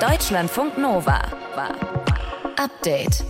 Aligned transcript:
Deutschlandfunk 0.00 0.78
Nova. 0.78 1.20
Update. 2.56 3.22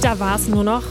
Da 0.00 0.20
war 0.20 0.36
es 0.36 0.46
nur 0.46 0.62
noch 0.62 0.84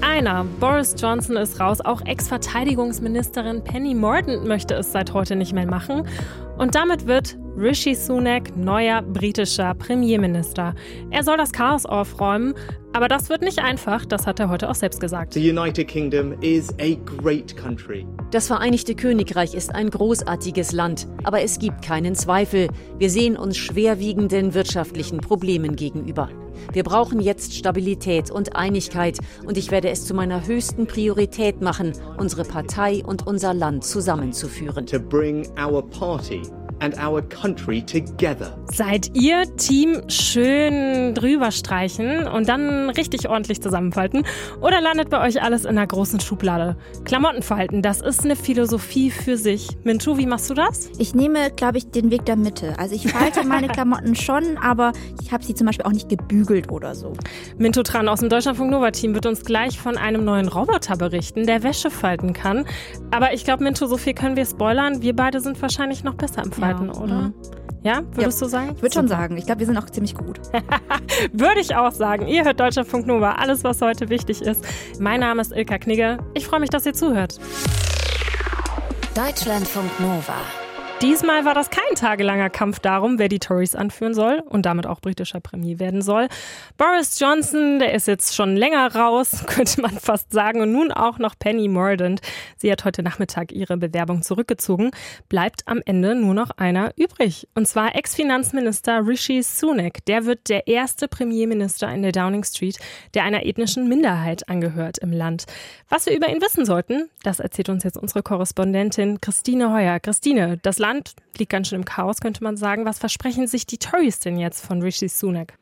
einer. 0.00 0.44
Boris 0.58 0.94
Johnson 0.96 1.36
ist 1.36 1.60
raus. 1.60 1.82
Auch 1.82 2.00
Ex-Verteidigungsministerin 2.06 3.62
Penny 3.62 3.94
Mordaunt 3.94 4.46
möchte 4.46 4.72
es 4.72 4.90
seit 4.92 5.12
heute 5.12 5.36
nicht 5.36 5.52
mehr 5.52 5.66
machen. 5.66 6.08
Und 6.56 6.74
damit 6.74 7.06
wird 7.06 7.36
Rishi 7.56 7.94
Sunak 7.94 8.56
neuer 8.56 9.02
britischer 9.02 9.74
Premierminister. 9.74 10.74
Er 11.10 11.22
soll 11.22 11.36
das 11.36 11.52
Chaos 11.52 11.84
aufräumen, 11.84 12.54
aber 12.94 13.08
das 13.08 13.28
wird 13.28 13.42
nicht 13.42 13.58
einfach, 13.58 14.06
das 14.06 14.26
hat 14.26 14.40
er 14.40 14.48
heute 14.48 14.70
auch 14.70 14.74
selbst 14.74 15.00
gesagt. 15.00 15.34
The 15.34 15.50
United 15.50 15.86
Kingdom 15.86 16.34
is 16.40 16.70
a 16.80 16.94
great 17.04 17.54
country. 17.54 18.06
Das 18.30 18.46
Vereinigte 18.46 18.94
Königreich 18.94 19.54
ist 19.54 19.74
ein 19.74 19.90
großartiges 19.90 20.72
Land, 20.72 21.06
aber 21.24 21.42
es 21.42 21.58
gibt 21.58 21.82
keinen 21.82 22.14
Zweifel. 22.14 22.68
Wir 22.98 23.10
sehen 23.10 23.36
uns 23.36 23.58
schwerwiegenden 23.58 24.54
wirtschaftlichen 24.54 25.18
Problemen 25.18 25.76
gegenüber. 25.76 26.30
Wir 26.72 26.84
brauchen 26.84 27.20
jetzt 27.20 27.54
Stabilität 27.54 28.30
und 28.30 28.56
Einigkeit 28.56 29.18
und 29.46 29.58
ich 29.58 29.70
werde 29.70 29.90
es 29.90 30.06
zu 30.06 30.14
meiner 30.14 30.46
höchsten 30.46 30.86
Priorität 30.86 31.60
machen, 31.60 31.92
unsere 32.16 32.44
Partei 32.44 33.02
und 33.04 33.26
unser 33.26 33.52
Land 33.52 33.84
zusammenzuführen. 33.84 34.86
To 34.86 34.98
bring 34.98 35.46
our 35.58 35.82
party 35.82 36.42
and 36.82 36.98
our 36.98 37.22
country 37.22 37.80
together. 37.80 38.58
Seid 38.72 39.10
ihr 39.14 39.44
Team 39.56 40.02
schön 40.08 41.14
drüber 41.14 41.52
streichen 41.52 42.26
und 42.26 42.48
dann 42.48 42.90
richtig 42.90 43.28
ordentlich 43.28 43.62
zusammenfalten? 43.62 44.24
Oder 44.60 44.80
landet 44.80 45.08
bei 45.08 45.20
euch 45.26 45.40
alles 45.42 45.64
in 45.64 45.70
einer 45.70 45.86
großen 45.86 46.18
Schublade? 46.20 46.76
Klamotten 47.04 47.42
falten, 47.42 47.82
das 47.82 48.00
ist 48.00 48.24
eine 48.24 48.34
Philosophie 48.34 49.10
für 49.10 49.36
sich. 49.36 49.68
Mintu, 49.84 50.18
wie 50.18 50.26
machst 50.26 50.50
du 50.50 50.54
das? 50.54 50.90
Ich 50.98 51.14
nehme, 51.14 51.50
glaube 51.52 51.78
ich, 51.78 51.90
den 51.90 52.10
Weg 52.10 52.24
der 52.26 52.36
Mitte. 52.36 52.78
Also 52.78 52.96
ich 52.96 53.10
falte 53.10 53.44
meine 53.46 53.68
Klamotten 53.68 54.16
schon, 54.16 54.58
aber 54.58 54.92
ich 55.22 55.32
habe 55.32 55.44
sie 55.44 55.54
zum 55.54 55.68
Beispiel 55.68 55.86
auch 55.86 55.92
nicht 55.92 56.08
gebügelt 56.08 56.72
oder 56.72 56.94
so. 56.96 57.12
Mintu 57.58 57.82
Tran 57.82 58.08
aus 58.08 58.20
dem 58.20 58.28
Deutschlandfunk 58.28 58.70
Nova 58.70 58.90
Team 58.90 59.14
wird 59.14 59.26
uns 59.26 59.44
gleich 59.44 59.78
von 59.78 59.96
einem 59.96 60.24
neuen 60.24 60.48
Roboter 60.48 60.96
berichten, 60.96 61.46
der 61.46 61.62
Wäsche 61.62 61.90
falten 61.90 62.32
kann. 62.32 62.64
Aber 63.12 63.32
ich 63.34 63.44
glaube, 63.44 63.62
Mintu, 63.62 63.86
so 63.86 63.96
viel 63.96 64.14
können 64.14 64.34
wir 64.34 64.46
spoilern. 64.46 65.00
Wir 65.02 65.14
beide 65.14 65.40
sind 65.40 65.60
wahrscheinlich 65.62 66.02
noch 66.02 66.14
besser 66.14 66.42
im 66.42 66.50
Falten 66.50 66.71
arbeiten, 66.74 66.94
ja. 66.94 67.00
oder? 67.00 67.14
Mhm. 67.14 67.34
Ja, 67.84 68.02
würdest 68.12 68.40
ja, 68.40 68.46
du 68.46 68.50
sagen? 68.50 68.72
Ich 68.76 68.82
würde 68.82 68.94
schon 68.94 69.08
sagen. 69.08 69.36
Ich 69.36 69.46
glaube, 69.46 69.60
wir 69.60 69.66
sind 69.66 69.76
auch 69.76 69.90
ziemlich 69.90 70.14
gut. 70.14 70.40
würde 71.32 71.60
ich 71.60 71.74
auch 71.74 71.90
sagen. 71.90 72.28
Ihr 72.28 72.44
hört 72.44 72.60
Deutschlandfunk 72.60 73.06
Nova, 73.06 73.32
alles, 73.32 73.64
was 73.64 73.80
heute 73.82 74.08
wichtig 74.08 74.40
ist. 74.40 74.64
Mein 75.00 75.20
Name 75.20 75.42
ist 75.42 75.52
Ilka 75.52 75.78
Knigge. 75.78 76.18
Ich 76.34 76.46
freue 76.46 76.60
mich, 76.60 76.70
dass 76.70 76.86
ihr 76.86 76.94
zuhört. 76.94 77.40
Deutschlandfunk 79.14 79.98
Nova. 79.98 80.61
Diesmal 81.02 81.44
war 81.44 81.54
das 81.54 81.68
kein 81.70 81.96
tagelanger 81.96 82.48
Kampf 82.48 82.78
darum, 82.78 83.18
wer 83.18 83.28
die 83.28 83.40
Tories 83.40 83.74
anführen 83.74 84.14
soll 84.14 84.40
und 84.48 84.66
damit 84.66 84.86
auch 84.86 85.00
britischer 85.00 85.40
Premier 85.40 85.80
werden 85.80 86.00
soll. 86.00 86.28
Boris 86.78 87.18
Johnson, 87.18 87.80
der 87.80 87.92
ist 87.92 88.06
jetzt 88.06 88.36
schon 88.36 88.54
länger 88.54 88.94
raus, 88.94 89.44
könnte 89.48 89.80
man 89.80 89.98
fast 89.98 90.32
sagen, 90.32 90.60
und 90.60 90.70
nun 90.70 90.92
auch 90.92 91.18
noch 91.18 91.36
Penny 91.36 91.66
Mordaunt. 91.66 92.20
Sie 92.56 92.70
hat 92.70 92.84
heute 92.84 93.02
Nachmittag 93.02 93.50
ihre 93.50 93.76
Bewerbung 93.78 94.22
zurückgezogen. 94.22 94.92
Bleibt 95.28 95.66
am 95.66 95.82
Ende 95.84 96.14
nur 96.14 96.34
noch 96.34 96.52
einer 96.52 96.92
übrig, 96.96 97.48
und 97.56 97.66
zwar 97.66 97.96
Ex-Finanzminister 97.96 99.04
Rishi 99.04 99.42
Sunak. 99.42 100.04
Der 100.04 100.24
wird 100.24 100.48
der 100.48 100.68
erste 100.68 101.08
Premierminister 101.08 101.92
in 101.92 102.02
der 102.02 102.12
Downing 102.12 102.44
Street, 102.44 102.78
der 103.14 103.24
einer 103.24 103.44
ethnischen 103.44 103.88
Minderheit 103.88 104.48
angehört 104.48 104.98
im 104.98 105.10
Land. 105.10 105.46
Was 105.88 106.06
wir 106.06 106.16
über 106.16 106.28
ihn 106.28 106.40
wissen 106.40 106.64
sollten, 106.64 107.10
das 107.24 107.40
erzählt 107.40 107.70
uns 107.70 107.82
jetzt 107.82 107.98
unsere 107.98 108.22
Korrespondentin 108.22 109.20
Christine 109.20 109.72
Heuer. 109.72 109.98
Christine, 109.98 110.58
das 110.62 110.78
Land 110.78 110.91
Land 110.92 111.14
liegt 111.38 111.50
ganz 111.50 111.68
schön 111.68 111.80
im 111.80 111.84
Chaos, 111.84 112.20
könnte 112.20 112.44
man 112.44 112.56
sagen. 112.56 112.84
Was 112.84 112.98
versprechen 112.98 113.46
sich 113.46 113.66
die 113.66 113.78
Tories 113.78 114.18
denn 114.18 114.38
jetzt 114.38 114.64
von 114.64 114.82
Rishi 114.82 115.08
Sunak? 115.08 115.54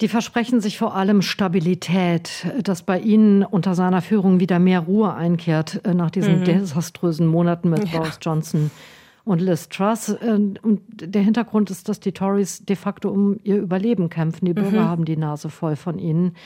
Die 0.00 0.08
versprechen 0.08 0.60
sich 0.60 0.78
vor 0.78 0.94
allem 0.94 1.22
Stabilität, 1.22 2.46
dass 2.62 2.82
bei 2.82 3.00
ihnen 3.00 3.42
unter 3.42 3.74
seiner 3.74 4.02
Führung 4.02 4.38
wieder 4.40 4.58
mehr 4.58 4.80
Ruhe 4.80 5.12
einkehrt 5.14 5.80
äh, 5.84 5.94
nach 5.94 6.10
diesen 6.10 6.40
mhm. 6.40 6.44
desaströsen 6.44 7.26
Monaten 7.26 7.70
mit 7.70 7.88
ja. 7.88 7.98
Boris 7.98 8.18
Johnson 8.20 8.70
und 9.24 9.40
Liz 9.40 9.68
Truss. 9.70 10.10
Äh, 10.10 10.38
und 10.62 10.82
der 10.88 11.22
Hintergrund 11.22 11.70
ist, 11.70 11.88
dass 11.88 11.98
die 11.98 12.12
Tories 12.12 12.64
de 12.64 12.76
facto 12.76 13.08
um 13.08 13.38
ihr 13.42 13.56
Überleben 13.56 14.08
kämpfen. 14.08 14.44
Die 14.44 14.54
Bürger 14.54 14.82
mhm. 14.82 14.88
haben 14.88 15.04
die 15.04 15.16
Nase 15.16 15.48
voll 15.48 15.74
von 15.74 15.98
ihnen. 15.98 16.36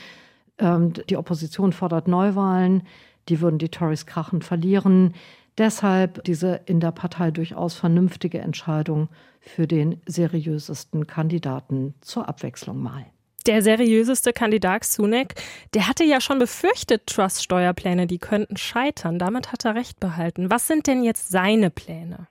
Ähm, 0.57 0.93
die 1.09 1.17
Opposition 1.17 1.73
fordert 1.73 2.07
Neuwahlen. 2.07 2.83
Die 3.29 3.39
würden 3.39 3.59
die 3.59 3.69
Tories 3.69 4.05
krachend 4.05 4.43
verlieren. 4.43 5.13
Deshalb 5.57 6.23
diese 6.23 6.61
in 6.65 6.79
der 6.79 6.91
Partei 6.91 7.31
durchaus 7.31 7.75
vernünftige 7.75 8.39
Entscheidung 8.39 9.09
für 9.39 9.67
den 9.67 10.01
seriösesten 10.05 11.05
Kandidaten 11.05 11.93
zur 12.01 12.27
Abwechslung 12.27 12.81
mal. 12.81 13.05
Der 13.45 13.61
seriöseste 13.61 14.31
Kandidat 14.31 14.85
Sunak, 14.85 15.35
der 15.73 15.89
hatte 15.89 16.05
ja 16.05 16.21
schon 16.21 16.39
befürchtet, 16.39 17.07
Trust-Steuerpläne, 17.07 18.07
die 18.07 18.17
könnten 18.17 18.55
scheitern. 18.55 19.19
Damit 19.19 19.51
hat 19.51 19.65
er 19.65 19.75
recht 19.75 19.99
behalten. 19.99 20.49
Was 20.49 20.67
sind 20.67 20.87
denn 20.87 21.03
jetzt 21.03 21.29
seine 21.29 21.69
Pläne? 21.69 22.27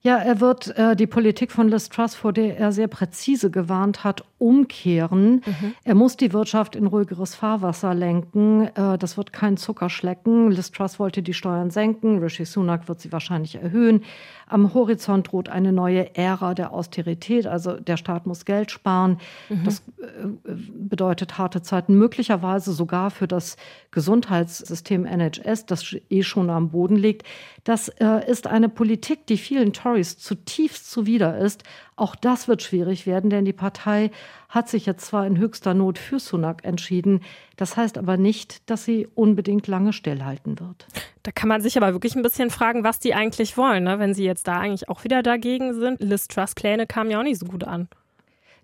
Ja, 0.00 0.18
er 0.18 0.40
wird 0.40 0.68
äh, 0.78 0.94
die 0.94 1.06
Politik 1.06 1.50
von 1.50 1.68
Liz 1.68 1.88
Truss, 1.88 2.14
vor 2.14 2.32
der 2.32 2.56
er 2.56 2.72
sehr 2.72 2.88
präzise 2.88 3.50
gewarnt 3.50 4.04
hat, 4.04 4.24
umkehren. 4.38 5.42
Mhm. 5.46 5.74
Er 5.84 5.94
muss 5.94 6.16
die 6.16 6.32
Wirtschaft 6.32 6.76
in 6.76 6.86
ruhigeres 6.86 7.34
Fahrwasser 7.34 7.94
lenken. 7.94 8.68
Äh, 8.74 8.98
das 8.98 9.16
wird 9.16 9.32
kein 9.32 9.56
Zuckerschlecken. 9.56 10.50
Liz 10.50 10.70
Truss 10.72 10.98
wollte 10.98 11.22
die 11.22 11.32
Steuern 11.32 11.70
senken. 11.70 12.18
Rishi 12.18 12.44
Sunak 12.44 12.86
wird 12.86 13.00
sie 13.00 13.12
wahrscheinlich 13.12 13.56
erhöhen. 13.56 14.04
Am 14.46 14.74
Horizont 14.74 15.32
droht 15.32 15.48
eine 15.48 15.72
neue 15.72 16.14
Ära 16.14 16.54
der 16.54 16.72
Austerität. 16.72 17.46
Also 17.46 17.80
der 17.80 17.96
Staat 17.96 18.26
muss 18.26 18.44
Geld 18.44 18.70
sparen. 18.70 19.18
Mhm. 19.48 19.64
Das 19.64 19.78
äh, 19.78 20.26
bedeutet 20.44 21.38
harte 21.38 21.62
Zeiten, 21.62 21.96
möglicherweise 21.96 22.72
sogar 22.72 23.10
für 23.10 23.26
das 23.26 23.56
Gesundheitssystem 23.90 25.06
NHS, 25.06 25.64
das 25.64 25.96
eh 26.10 26.22
schon 26.22 26.50
am 26.50 26.70
Boden 26.70 26.96
liegt. 26.96 27.24
Das 27.64 27.88
äh, 27.88 28.30
ist 28.30 28.46
eine 28.46 28.68
Politik, 28.68 29.26
die 29.26 29.38
vielen 29.38 29.72
Tories 29.72 30.18
zutiefst 30.18 30.90
zuwider 30.90 31.38
ist. 31.38 31.64
Auch 31.96 32.14
das 32.14 32.46
wird 32.46 32.62
schwierig 32.62 33.06
werden, 33.06 33.30
denn 33.30 33.46
die 33.46 33.54
Partei 33.54 34.10
hat 34.48 34.68
sich 34.68 34.86
jetzt 34.86 35.06
zwar 35.06 35.26
in 35.26 35.38
höchster 35.38 35.74
Not 35.74 35.98
für 35.98 36.18
Sunak 36.18 36.64
entschieden, 36.64 37.20
das 37.56 37.76
heißt 37.76 37.98
aber 37.98 38.16
nicht, 38.16 38.68
dass 38.70 38.84
sie 38.84 39.06
unbedingt 39.14 39.66
lange 39.66 39.92
stillhalten 39.92 40.58
wird. 40.60 40.86
Da 41.22 41.32
kann 41.32 41.48
man 41.48 41.60
sich 41.60 41.76
aber 41.76 41.92
wirklich 41.92 42.14
ein 42.14 42.22
bisschen 42.22 42.50
fragen, 42.50 42.84
was 42.84 42.98
die 42.98 43.14
eigentlich 43.14 43.56
wollen, 43.56 43.84
ne? 43.84 43.98
wenn 43.98 44.14
sie 44.14 44.24
jetzt 44.24 44.46
da 44.46 44.60
eigentlich 44.60 44.88
auch 44.88 45.04
wieder 45.04 45.22
dagegen 45.22 45.74
sind. 45.74 46.00
Liz 46.00 46.28
Truss 46.28 46.54
Pläne 46.54 46.86
kamen 46.86 47.10
ja 47.10 47.18
auch 47.18 47.24
nicht 47.24 47.40
so 47.40 47.46
gut 47.46 47.64
an. 47.64 47.88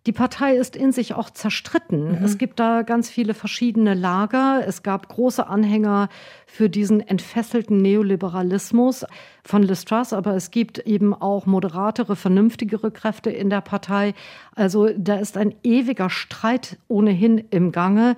Die 0.06 0.12
Partei 0.12 0.56
ist 0.56 0.74
in 0.74 0.90
sich 0.90 1.14
auch 1.14 1.30
zerstritten. 1.30 2.18
Mhm. 2.18 2.24
Es 2.24 2.36
gibt 2.36 2.58
da 2.58 2.82
ganz 2.82 3.08
viele 3.08 3.34
verschiedene 3.34 3.94
Lager. 3.94 4.62
Es 4.66 4.82
gab 4.82 5.08
große 5.08 5.46
Anhänger 5.46 6.08
für 6.46 6.68
diesen 6.68 7.00
entfesselten 7.00 7.80
Neoliberalismus 7.80 9.06
von 9.44 9.62
Liz 9.62 9.84
Truss, 9.84 10.12
aber 10.12 10.34
es 10.34 10.50
gibt 10.50 10.78
eben 10.78 11.14
auch 11.14 11.46
moderatere, 11.46 12.16
vernünftigere 12.16 12.90
Kräfte 12.90 13.30
in 13.30 13.48
der 13.48 13.60
Partei. 13.60 14.14
Also 14.56 14.88
da 14.96 15.16
ist 15.16 15.36
ein 15.36 15.54
ewiger 15.62 16.10
Streit 16.10 16.78
ohnehin 16.88 17.38
im 17.50 17.70
Gange. 17.70 18.16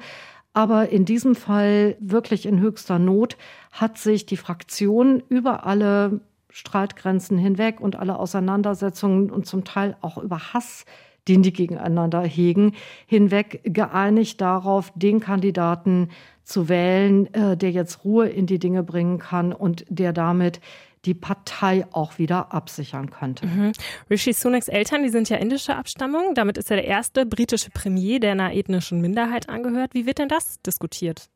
Aber 0.55 0.89
in 0.89 1.05
diesem 1.05 1.35
Fall 1.35 1.97
wirklich 1.99 2.47
in 2.47 2.61
höchster 2.61 2.99
Not 2.99 3.37
hat 3.73 3.99
sich 3.99 4.25
die 4.25 4.37
Fraktion 4.37 5.23
über 5.29 5.67
alle 5.67 6.21
Streitgrenzen 6.49 7.37
hinweg 7.37 7.81
und 7.81 7.97
alle 7.97 8.17
Auseinandersetzungen 8.17 9.31
und 9.31 9.47
zum 9.47 9.65
Teil 9.65 9.97
auch 10.01 10.17
über 10.17 10.55
Hass 10.55 10.87
den 11.29 11.43
die 11.43 11.53
gegeneinander 11.53 12.23
hegen, 12.23 12.73
hinweg 13.07 13.61
geeinigt 13.65 14.41
darauf, 14.41 14.93
den 14.95 15.21
Kandidaten 15.21 16.11
zu 16.43 16.69
wählen, 16.69 17.33
äh, 17.35 17.57
der 17.57 17.71
jetzt 17.71 18.05
Ruhe 18.05 18.29
in 18.29 18.47
die 18.47 18.59
Dinge 18.59 18.83
bringen 18.83 19.19
kann 19.19 19.53
und 19.53 19.85
der 19.89 20.13
damit 20.13 20.61
die 21.05 21.15
Partei 21.15 21.87
auch 21.93 22.19
wieder 22.19 22.53
absichern 22.53 23.11
könnte. 23.11 23.47
Mhm. 23.47 23.73
Rishi 24.09 24.33
Sunaks 24.33 24.69
Eltern, 24.69 25.03
die 25.03 25.11
sind 25.11 25.29
ja 25.29 25.37
indischer 25.37 25.77
Abstammung. 25.77 26.35
Damit 26.35 26.59
ist 26.59 26.71
er 26.71 26.77
der 26.77 26.87
erste 26.87 27.27
britische 27.27 27.71
Premier, 27.71 28.21
der 28.21 28.33
einer 28.33 28.55
ethnischen 28.55 29.01
Minderheit 29.01 29.49
angehört. 29.49 29.95
Wie 29.95 30.07
wird 30.07 30.19
denn 30.19 30.29
das 30.29 30.61
diskutiert? 30.63 31.29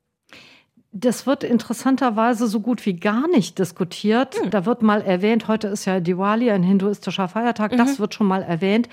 Das 0.91 1.27
wird 1.27 1.45
interessanterweise 1.45 2.47
so 2.47 2.61
gut 2.61 2.87
wie 2.87 2.95
gar 2.95 3.29
nicht 3.29 3.59
diskutiert. 3.59 4.41
Hm. 4.41 4.51
Da 4.51 4.65
wird 4.65 4.83
mal 4.83 5.03
erwähnt, 5.03 5.47
heute 5.47 5.69
ist 5.69 5.85
ja 5.85 6.01
Diwali, 6.01 6.51
ein 6.51 6.63
hinduistischer 6.63 7.29
Feiertag, 7.29 7.73
mhm. 7.73 7.77
das 7.77 8.01
wird 8.01 8.15
schon 8.15 8.27
mal 8.27 8.43
erwähnt. 8.43 8.89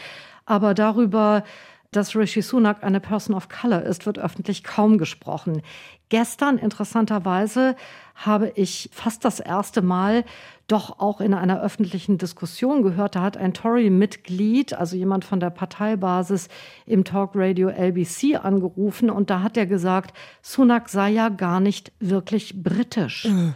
Aber 0.46 0.74
darüber, 0.74 1.44
dass 1.92 2.16
Rishi 2.16 2.42
Sunak 2.42 2.84
eine 2.84 3.00
Person 3.00 3.36
of 3.36 3.50
Color 3.50 3.84
ist, 3.84 4.06
wird 4.06 4.20
öffentlich 4.20 4.64
kaum 4.64 4.98
gesprochen. 4.98 5.62
Gestern, 6.10 6.58
interessanterweise, 6.58 7.76
habe 8.16 8.52
ich 8.56 8.90
fast 8.94 9.26
das 9.26 9.40
erste 9.40 9.82
Mal 9.82 10.24
doch 10.68 11.00
auch 11.00 11.22
in 11.22 11.34
einer 11.34 11.62
öffentlichen 11.62 12.18
Diskussion 12.18 12.82
gehört. 12.82 13.16
Da 13.16 13.22
hat 13.22 13.38
ein 13.38 13.54
Tory-Mitglied, 13.54 14.74
also 14.74 14.96
jemand 14.96 15.26
von 15.26 15.40
der 15.40 15.52
Parteibasis, 15.52 16.50
im 16.86 17.04
Talkradio 17.04 17.70
LBC 17.70 18.44
angerufen 18.44 19.10
und 19.10 19.30
da 19.30 19.42
hat 19.42 19.58
er 19.58 19.66
gesagt, 19.66 20.16
Sunak 20.42 20.90
sei 20.90 21.12
ja 21.12 21.30
gar 21.30 21.60
nicht 21.60 21.92
wirklich 22.00 22.62
britisch. 22.62 23.26
Mhm. 23.26 23.56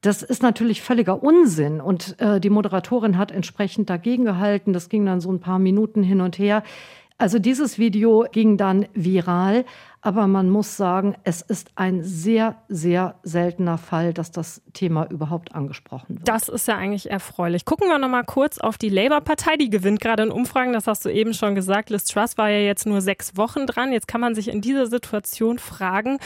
Das 0.00 0.22
ist 0.22 0.42
natürlich 0.42 0.82
völliger 0.82 1.22
Unsinn. 1.22 1.80
Und 1.80 2.20
äh, 2.20 2.40
die 2.40 2.50
Moderatorin 2.50 3.18
hat 3.18 3.32
entsprechend 3.32 3.90
dagegen 3.90 4.24
gehalten. 4.24 4.72
Das 4.72 4.88
ging 4.88 5.04
dann 5.04 5.20
so 5.20 5.32
ein 5.32 5.40
paar 5.40 5.58
Minuten 5.58 6.02
hin 6.02 6.20
und 6.20 6.38
her. 6.38 6.62
Also 7.20 7.40
dieses 7.40 7.78
Video 7.78 8.26
ging 8.30 8.56
dann 8.56 8.86
viral, 8.94 9.64
aber 10.00 10.28
man 10.28 10.48
muss 10.48 10.76
sagen, 10.76 11.16
es 11.24 11.42
ist 11.42 11.72
ein 11.74 12.04
sehr, 12.04 12.62
sehr 12.68 13.16
seltener 13.24 13.76
Fall, 13.76 14.14
dass 14.14 14.30
das 14.30 14.62
Thema 14.72 15.10
überhaupt 15.10 15.52
angesprochen 15.52 16.18
wird. 16.18 16.28
Das 16.28 16.48
ist 16.48 16.68
ja 16.68 16.76
eigentlich 16.76 17.10
erfreulich. 17.10 17.64
Gucken 17.64 17.88
wir 17.88 17.98
noch 17.98 18.08
mal 18.08 18.22
kurz 18.22 18.58
auf 18.58 18.78
die 18.78 18.88
Labour-Partei. 18.88 19.56
Die 19.56 19.68
gewinnt 19.68 19.98
gerade 19.98 20.22
in 20.22 20.30
Umfragen, 20.30 20.72
das 20.72 20.86
hast 20.86 21.04
du 21.04 21.08
eben 21.08 21.34
schon 21.34 21.56
gesagt. 21.56 21.90
Liz 21.90 22.04
Truss 22.04 22.38
war 22.38 22.50
ja 22.50 22.60
jetzt 22.60 22.86
nur 22.86 23.00
sechs 23.00 23.36
Wochen 23.36 23.66
dran. 23.66 23.92
Jetzt 23.92 24.06
kann 24.06 24.20
man 24.20 24.36
sich 24.36 24.46
in 24.46 24.60
dieser 24.60 24.86
Situation 24.86 25.58
fragen, 25.58 26.18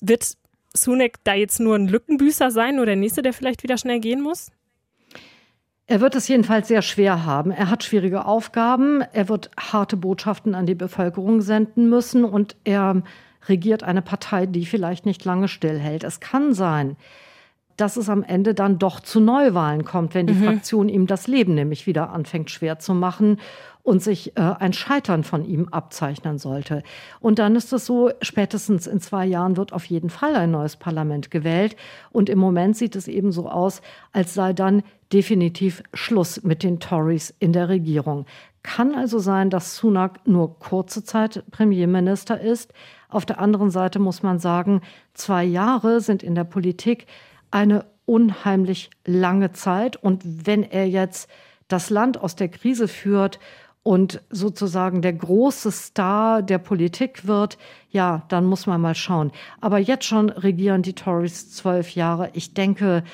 wird 0.00 0.36
Sunak 0.76 1.18
da 1.24 1.34
jetzt 1.34 1.60
nur 1.60 1.74
ein 1.74 1.88
Lückenbüßer 1.88 2.50
sein, 2.50 2.76
nur 2.76 2.86
der 2.86 2.96
Nächste, 2.96 3.22
der 3.22 3.32
vielleicht 3.32 3.62
wieder 3.62 3.78
schnell 3.78 4.00
gehen 4.00 4.20
muss? 4.20 4.50
Er 5.88 6.00
wird 6.00 6.16
es 6.16 6.26
jedenfalls 6.26 6.66
sehr 6.68 6.82
schwer 6.82 7.24
haben. 7.24 7.52
Er 7.52 7.70
hat 7.70 7.84
schwierige 7.84 8.24
Aufgaben. 8.24 9.02
Er 9.12 9.28
wird 9.28 9.50
harte 9.58 9.96
Botschaften 9.96 10.54
an 10.54 10.66
die 10.66 10.74
Bevölkerung 10.74 11.40
senden 11.42 11.88
müssen 11.88 12.24
und 12.24 12.56
er 12.64 13.02
regiert 13.48 13.84
eine 13.84 14.02
Partei, 14.02 14.46
die 14.46 14.66
vielleicht 14.66 15.06
nicht 15.06 15.24
lange 15.24 15.46
stillhält. 15.46 16.02
Es 16.02 16.18
kann 16.18 16.54
sein, 16.54 16.96
dass 17.76 17.96
es 17.96 18.08
am 18.08 18.22
Ende 18.22 18.54
dann 18.54 18.78
doch 18.78 19.00
zu 19.00 19.20
Neuwahlen 19.20 19.84
kommt, 19.84 20.14
wenn 20.14 20.26
die 20.26 20.34
mhm. 20.34 20.44
Fraktion 20.44 20.88
ihm 20.88 21.06
das 21.06 21.26
Leben 21.26 21.54
nämlich 21.54 21.86
wieder 21.86 22.10
anfängt 22.10 22.50
schwer 22.50 22.78
zu 22.78 22.94
machen 22.94 23.38
und 23.86 24.02
sich 24.02 24.36
äh, 24.36 24.40
ein 24.40 24.72
Scheitern 24.72 25.22
von 25.22 25.44
ihm 25.44 25.68
abzeichnen 25.68 26.38
sollte. 26.38 26.82
Und 27.20 27.38
dann 27.38 27.54
ist 27.54 27.72
es 27.72 27.86
so, 27.86 28.10
spätestens 28.20 28.88
in 28.88 29.00
zwei 29.00 29.24
Jahren 29.24 29.56
wird 29.56 29.72
auf 29.72 29.84
jeden 29.84 30.10
Fall 30.10 30.34
ein 30.34 30.50
neues 30.50 30.76
Parlament 30.76 31.30
gewählt. 31.30 31.76
Und 32.10 32.28
im 32.28 32.40
Moment 32.40 32.76
sieht 32.76 32.96
es 32.96 33.06
eben 33.06 33.30
so 33.30 33.48
aus, 33.48 33.82
als 34.12 34.34
sei 34.34 34.52
dann 34.52 34.82
definitiv 35.12 35.84
Schluss 35.94 36.42
mit 36.42 36.64
den 36.64 36.80
Tories 36.80 37.32
in 37.38 37.52
der 37.52 37.68
Regierung. 37.68 38.26
Kann 38.64 38.96
also 38.96 39.20
sein, 39.20 39.50
dass 39.50 39.76
Sunak 39.76 40.26
nur 40.26 40.58
kurze 40.58 41.04
Zeit 41.04 41.44
Premierminister 41.52 42.40
ist. 42.40 42.72
Auf 43.08 43.24
der 43.24 43.38
anderen 43.38 43.70
Seite 43.70 44.00
muss 44.00 44.24
man 44.24 44.40
sagen, 44.40 44.80
zwei 45.14 45.44
Jahre 45.44 46.00
sind 46.00 46.24
in 46.24 46.34
der 46.34 46.42
Politik 46.42 47.06
eine 47.50 47.86
unheimlich 48.04 48.90
lange 49.04 49.52
Zeit. 49.52 49.96
Und 49.96 50.46
wenn 50.46 50.62
er 50.62 50.88
jetzt 50.88 51.28
das 51.68 51.90
Land 51.90 52.18
aus 52.18 52.36
der 52.36 52.48
Krise 52.48 52.88
führt 52.88 53.38
und 53.82 54.22
sozusagen 54.30 55.02
der 55.02 55.12
große 55.12 55.70
Star 55.70 56.42
der 56.42 56.58
Politik 56.58 57.26
wird, 57.26 57.58
ja, 57.90 58.24
dann 58.28 58.44
muss 58.44 58.66
man 58.66 58.80
mal 58.80 58.94
schauen. 58.94 59.32
Aber 59.60 59.78
jetzt 59.78 60.04
schon 60.04 60.30
regieren 60.30 60.82
die 60.82 60.94
Tories 60.94 61.52
zwölf 61.52 61.94
Jahre. 61.94 62.30
Ich 62.32 62.54
denke, 62.54 63.04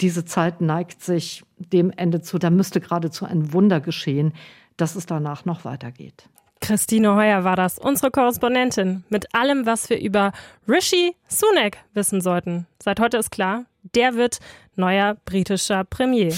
diese 0.00 0.24
Zeit 0.24 0.60
neigt 0.60 1.02
sich 1.02 1.44
dem 1.58 1.90
Ende 1.90 2.20
zu. 2.20 2.38
Da 2.38 2.50
müsste 2.50 2.80
geradezu 2.80 3.24
ein 3.24 3.52
Wunder 3.52 3.80
geschehen, 3.80 4.32
dass 4.76 4.94
es 4.94 5.06
danach 5.06 5.44
noch 5.44 5.64
weitergeht. 5.64 6.28
Christine 6.66 7.14
Heuer 7.14 7.44
war 7.44 7.54
das, 7.54 7.78
unsere 7.78 8.10
Korrespondentin, 8.10 9.04
mit 9.08 9.32
allem, 9.36 9.66
was 9.66 9.88
wir 9.88 10.00
über 10.00 10.32
Rishi 10.66 11.14
Sunak 11.28 11.78
wissen 11.94 12.20
sollten. 12.20 12.66
Seit 12.82 12.98
heute 12.98 13.18
ist 13.18 13.30
klar, 13.30 13.66
der 13.94 14.16
wird 14.16 14.40
neuer 14.74 15.16
britischer 15.24 15.84
Premier. 15.84 16.34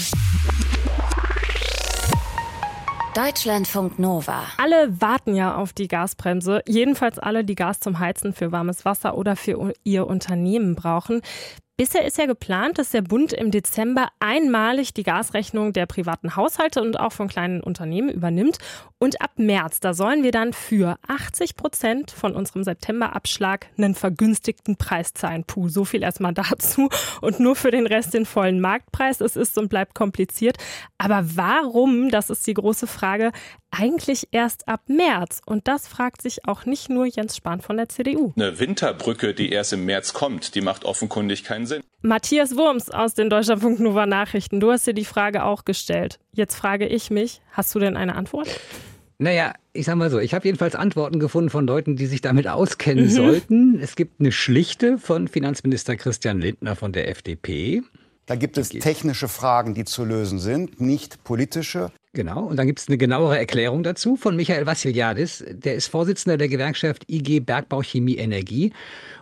Deutschlandfunk 3.15 3.97
Nova. 3.97 4.43
Alle 4.59 5.01
warten 5.01 5.33
ja 5.33 5.55
auf 5.55 5.73
die 5.73 5.87
Gasbremse. 5.87 6.61
Jedenfalls 6.67 7.17
alle, 7.17 7.43
die 7.43 7.55
Gas 7.55 7.79
zum 7.79 7.97
Heizen 7.97 8.31
für 8.31 8.51
warmes 8.51 8.85
Wasser 8.85 9.17
oder 9.17 9.35
für 9.35 9.73
ihr 9.83 10.05
Unternehmen 10.05 10.75
brauchen. 10.75 11.23
Bisher 11.79 12.05
ist 12.05 12.17
ja 12.17 12.25
geplant, 12.25 12.77
dass 12.77 12.89
der 12.89 13.01
Bund 13.01 13.31
im 13.31 13.51
Dezember 13.51 14.09
einmalig 14.19 14.93
die 14.93 15.03
Gasrechnung 15.03 15.71
der 15.71 15.85
privaten 15.85 16.35
Haushalte 16.35 16.81
und 16.81 16.99
auch 16.99 17.13
von 17.13 17.29
kleinen 17.29 17.61
Unternehmen 17.61 18.09
übernimmt. 18.09 18.57
Und 18.97 19.21
ab 19.21 19.31
März, 19.37 19.79
da 19.79 19.93
sollen 19.93 20.21
wir 20.21 20.31
dann 20.31 20.51
für 20.51 20.97
80 21.07 21.55
Prozent 21.55 22.11
von 22.11 22.35
unserem 22.35 22.65
Septemberabschlag 22.65 23.67
einen 23.77 23.95
vergünstigten 23.95 24.75
Preis 24.75 25.13
zahlen. 25.13 25.45
Puh, 25.45 25.69
so 25.69 25.85
viel 25.85 26.03
erstmal 26.03 26.33
dazu. 26.49 26.89
Und 27.21 27.39
nur 27.39 27.55
für 27.55 27.71
den 27.71 27.87
Rest 27.87 28.13
den 28.13 28.25
vollen 28.25 28.59
Marktpreis. 28.59 29.21
Es 29.21 29.37
ist 29.37 29.57
und 29.57 29.69
bleibt 29.69 29.95
kompliziert. 29.95 30.57
Aber 30.97 31.21
warum, 31.37 32.09
das 32.09 32.29
ist 32.29 32.45
die 32.45 32.55
große 32.55 32.87
Frage, 32.87 33.31
eigentlich 33.71 34.27
erst 34.31 34.67
ab 34.67 34.81
März? 34.87 35.41
Und 35.45 35.67
das 35.67 35.87
fragt 35.87 36.21
sich 36.21 36.45
auch 36.45 36.65
nicht 36.65 36.89
nur 36.89 37.05
Jens 37.05 37.35
Spahn 37.35 37.61
von 37.61 37.77
der 37.77 37.89
CDU. 37.89 38.33
Eine 38.35 38.59
Winterbrücke, 38.59 39.33
die 39.33 39.51
erst 39.51 39.73
im 39.73 39.85
März 39.85 40.13
kommt, 40.13 40.55
die 40.55 40.61
macht 40.61 40.85
offenkundig 40.85 41.43
keinen 41.43 41.65
Sinn. 41.65 41.83
Matthias 42.01 42.55
Wurms 42.55 42.89
aus 42.89 43.13
den 43.13 43.29
Deutschlandfunk 43.29 43.79
Nova 43.79 44.05
Nachrichten, 44.05 44.59
du 44.59 44.71
hast 44.71 44.87
dir 44.87 44.93
die 44.93 45.05
Frage 45.05 45.43
auch 45.43 45.65
gestellt. 45.65 46.19
Jetzt 46.31 46.55
frage 46.55 46.87
ich 46.87 47.11
mich, 47.11 47.41
hast 47.51 47.73
du 47.75 47.79
denn 47.79 47.97
eine 47.97 48.15
Antwort? 48.15 48.47
Naja, 49.21 49.53
ich 49.73 49.85
sag 49.85 49.95
mal 49.95 50.09
so, 50.09 50.19
ich 50.19 50.33
habe 50.33 50.45
jedenfalls 50.45 50.75
Antworten 50.75 51.19
gefunden 51.19 51.49
von 51.49 51.67
Leuten, 51.67 51.97
die 51.97 52.05
sich 52.05 52.21
damit 52.21 52.47
auskennen 52.47 53.05
mhm. 53.05 53.09
sollten. 53.09 53.79
Es 53.81 53.97
gibt 53.97 54.21
eine 54.21 54.31
schlichte 54.31 54.97
von 54.97 55.27
Finanzminister 55.27 55.97
Christian 55.97 56.39
Lindner 56.39 56.77
von 56.77 56.93
der 56.93 57.09
FDP. 57.09 57.83
Da 58.25 58.35
gibt 58.35 58.57
es 58.57 58.69
technische 58.69 59.27
Fragen, 59.27 59.73
die 59.73 59.83
zu 59.85 60.05
lösen 60.05 60.39
sind, 60.39 60.79
nicht 60.79 61.23
politische. 61.23 61.91
Genau, 62.13 62.41
und 62.45 62.57
dann 62.57 62.65
gibt 62.65 62.79
es 62.79 62.87
eine 62.87 62.97
genauere 62.97 63.37
Erklärung 63.37 63.83
dazu 63.83 64.15
von 64.15 64.35
Michael 64.35 64.65
Vassiliadis. 64.65 65.45
Der 65.47 65.75
ist 65.75 65.89
Vorsitzender 65.89 66.37
der 66.37 66.47
Gewerkschaft 66.47 67.03
IG 67.07 67.39
Bergbau 67.39 67.83
Chemie 67.83 68.17
Energie. 68.17 68.73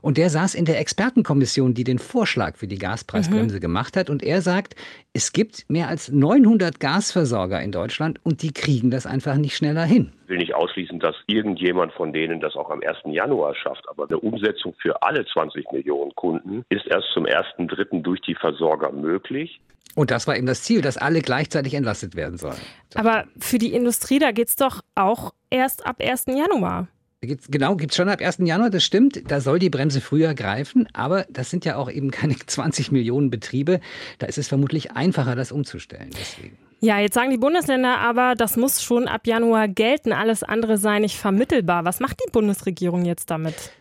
Und 0.02 0.18
der 0.18 0.30
saß 0.30 0.56
in 0.56 0.64
der 0.64 0.80
Expertenkommission, 0.80 1.74
die 1.74 1.84
den 1.84 2.00
Vorschlag 2.00 2.56
für 2.56 2.68
die 2.68 2.78
Gaspreisbremse 2.78 3.58
mhm. 3.58 3.60
gemacht 3.60 3.98
hat. 3.98 4.10
Und 4.10 4.24
er 4.24 4.42
sagt, 4.42 4.78
es 5.12 5.34
gibt 5.34 5.70
mehr 5.70 5.90
als 5.90 6.10
900 6.10 6.80
Gasversorger 6.80 7.62
in 7.62 7.74
Deutschland 7.74 8.22
und 8.24 8.42
die 8.42 8.54
kriegen 8.54 8.90
das 8.90 9.06
einfach 9.06 9.36
nicht 9.36 9.58
schneller 9.58 9.84
hin. 9.84 10.14
Ich 10.24 10.30
will 10.30 10.38
nicht 10.38 10.56
ausschließen, 10.56 11.00
dass 11.02 11.16
irgendjemand 11.28 11.92
von 11.92 12.14
denen 12.14 12.40
das 12.40 12.56
auch 12.56 12.70
am 12.70 12.82
1. 12.82 13.00
Januar 13.14 13.54
schafft. 13.54 13.84
Aber 13.90 14.06
eine 14.06 14.18
Umsetzung 14.18 14.74
für 14.82 15.02
alle 15.04 15.26
20 15.26 15.74
Millionen 15.74 16.16
Kunden 16.16 16.64
ist 16.70 16.88
erst 16.88 17.08
zum 17.14 17.26
1.3. 17.26 18.02
durch 18.02 18.22
die 18.22 18.36
Versorger 18.36 18.94
möglich. 18.94 19.60
Und 19.98 20.12
das 20.12 20.28
war 20.28 20.38
eben 20.38 20.46
das 20.46 20.62
Ziel, 20.62 20.82
dass 20.82 20.96
alle 20.96 21.22
gleichzeitig 21.22 21.74
entlastet 21.74 22.16
werden 22.16 22.38
sollen. 22.38 22.60
Aber 22.94 23.26
für 23.40 23.58
die 23.58 23.74
Industrie, 23.74 24.20
da 24.20 24.32
geht 24.32 24.50
es 24.50 24.56
doch 24.56 24.82
auch 24.94 25.34
erst 25.50 25.88
ab 25.88 25.96
1. 26.00 26.26
Januar. 26.28 26.88
Gibt's, 27.22 27.48
genau, 27.50 27.76
gibt 27.76 27.94
es 27.94 27.98
schon 27.98 28.08
ab 28.08 28.22
1. 28.22 28.38
Januar, 28.42 28.70
das 28.70 28.84
stimmt. 28.84 29.24
Da 29.32 29.42
soll 29.42 29.58
die 29.58 29.72
Bremse 29.72 30.00
früher 30.00 30.36
greifen, 30.36 30.88
aber 30.94 31.26
das 31.32 31.50
sind 31.50 31.66
ja 31.66 31.78
auch 31.78 31.90
eben 31.90 32.12
keine 32.12 32.36
20 32.46 32.92
Millionen 32.92 33.32
Betriebe. 33.32 33.80
Da 34.20 34.28
ist 34.28 34.38
es 34.38 34.48
vermutlich 34.48 34.92
einfacher, 34.92 35.36
das 35.36 35.52
umzustellen. 35.52 36.12
Deswegen. 36.12 36.60
Ja, 36.80 37.00
jetzt 37.00 37.16
sagen 37.16 37.32
die 37.32 37.40
Bundesländer 37.40 37.98
aber, 37.98 38.36
das 38.36 38.56
muss 38.56 38.84
schon 38.84 39.08
ab 39.08 39.26
Januar 39.26 39.68
gelten. 39.68 40.14
Alles 40.14 40.44
andere 40.44 40.78
sei 40.78 41.00
nicht 41.00 41.18
vermittelbar. 41.18 41.86
Was 41.86 42.00
macht 42.00 42.20
die 42.24 42.32
Bundesregierung 42.32 43.04
jetzt 43.04 43.32
damit? 43.32 43.72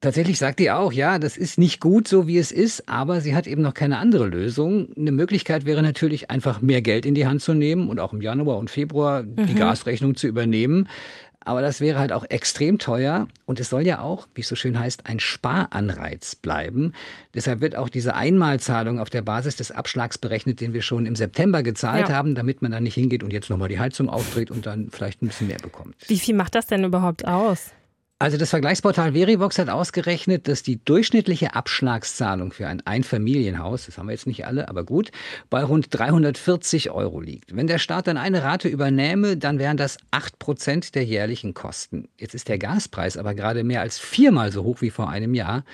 Tatsächlich 0.00 0.38
sagt 0.38 0.60
die 0.60 0.70
auch, 0.70 0.92
ja, 0.92 1.18
das 1.18 1.36
ist 1.36 1.58
nicht 1.58 1.78
gut, 1.78 2.08
so 2.08 2.26
wie 2.26 2.38
es 2.38 2.52
ist, 2.52 2.88
aber 2.88 3.20
sie 3.20 3.34
hat 3.34 3.46
eben 3.46 3.60
noch 3.60 3.74
keine 3.74 3.98
andere 3.98 4.26
Lösung. 4.26 4.88
Eine 4.96 5.12
Möglichkeit 5.12 5.66
wäre 5.66 5.82
natürlich 5.82 6.30
einfach 6.30 6.62
mehr 6.62 6.80
Geld 6.80 7.04
in 7.04 7.14
die 7.14 7.26
Hand 7.26 7.42
zu 7.42 7.52
nehmen 7.52 7.90
und 7.90 8.00
auch 8.00 8.14
im 8.14 8.22
Januar 8.22 8.56
und 8.56 8.70
Februar 8.70 9.22
mhm. 9.22 9.46
die 9.46 9.54
Gasrechnung 9.54 10.16
zu 10.16 10.26
übernehmen. 10.26 10.88
Aber 11.42 11.62
das 11.62 11.80
wäre 11.80 11.98
halt 11.98 12.12
auch 12.12 12.24
extrem 12.28 12.78
teuer 12.78 13.26
und 13.46 13.60
es 13.60 13.70
soll 13.70 13.86
ja 13.86 14.00
auch, 14.00 14.28
wie 14.34 14.42
es 14.42 14.48
so 14.48 14.56
schön 14.56 14.78
heißt, 14.78 15.06
ein 15.06 15.20
Sparanreiz 15.20 16.34
bleiben. 16.34 16.92
Deshalb 17.34 17.60
wird 17.60 17.76
auch 17.76 17.88
diese 17.88 18.14
Einmalzahlung 18.14 19.00
auf 19.00 19.08
der 19.08 19.22
Basis 19.22 19.56
des 19.56 19.70
Abschlags 19.70 20.18
berechnet, 20.18 20.60
den 20.60 20.74
wir 20.74 20.82
schon 20.82 21.06
im 21.06 21.16
September 21.16 21.62
gezahlt 21.62 22.08
ja. 22.08 22.14
haben, 22.14 22.34
damit 22.34 22.60
man 22.60 22.72
dann 22.72 22.82
nicht 22.82 22.94
hingeht 22.94 23.22
und 23.22 23.32
jetzt 23.32 23.48
nochmal 23.48 23.68
die 23.68 23.78
Heizung 23.78 24.10
aufdreht 24.10 24.50
und 24.50 24.66
dann 24.66 24.90
vielleicht 24.90 25.22
ein 25.22 25.28
bisschen 25.28 25.46
mehr 25.46 25.58
bekommt. 25.58 25.96
Wie 26.08 26.18
viel 26.18 26.34
macht 26.34 26.54
das 26.54 26.66
denn 26.66 26.84
überhaupt 26.84 27.26
aus? 27.26 27.72
Also 28.22 28.36
das 28.36 28.50
Vergleichsportal 28.50 29.14
Verivox 29.14 29.58
hat 29.58 29.70
ausgerechnet, 29.70 30.46
dass 30.46 30.62
die 30.62 30.84
durchschnittliche 30.84 31.54
Abschlagszahlung 31.54 32.52
für 32.52 32.68
ein 32.68 32.82
Einfamilienhaus, 32.86 33.86
das 33.86 33.96
haben 33.96 34.08
wir 34.08 34.12
jetzt 34.12 34.26
nicht 34.26 34.44
alle, 34.44 34.68
aber 34.68 34.84
gut, 34.84 35.10
bei 35.48 35.64
rund 35.64 35.86
340 35.88 36.90
Euro 36.90 37.22
liegt. 37.22 37.56
Wenn 37.56 37.66
der 37.66 37.78
Staat 37.78 38.08
dann 38.08 38.18
eine 38.18 38.42
Rate 38.42 38.68
übernähme, 38.68 39.38
dann 39.38 39.58
wären 39.58 39.78
das 39.78 39.96
8 40.10 40.38
Prozent 40.38 40.94
der 40.94 41.04
jährlichen 41.06 41.54
Kosten. 41.54 42.10
Jetzt 42.18 42.34
ist 42.34 42.48
der 42.48 42.58
Gaspreis 42.58 43.16
aber 43.16 43.32
gerade 43.32 43.64
mehr 43.64 43.80
als 43.80 43.98
viermal 43.98 44.52
so 44.52 44.64
hoch 44.64 44.82
wie 44.82 44.90
vor 44.90 45.08
einem 45.08 45.32
Jahr. 45.32 45.64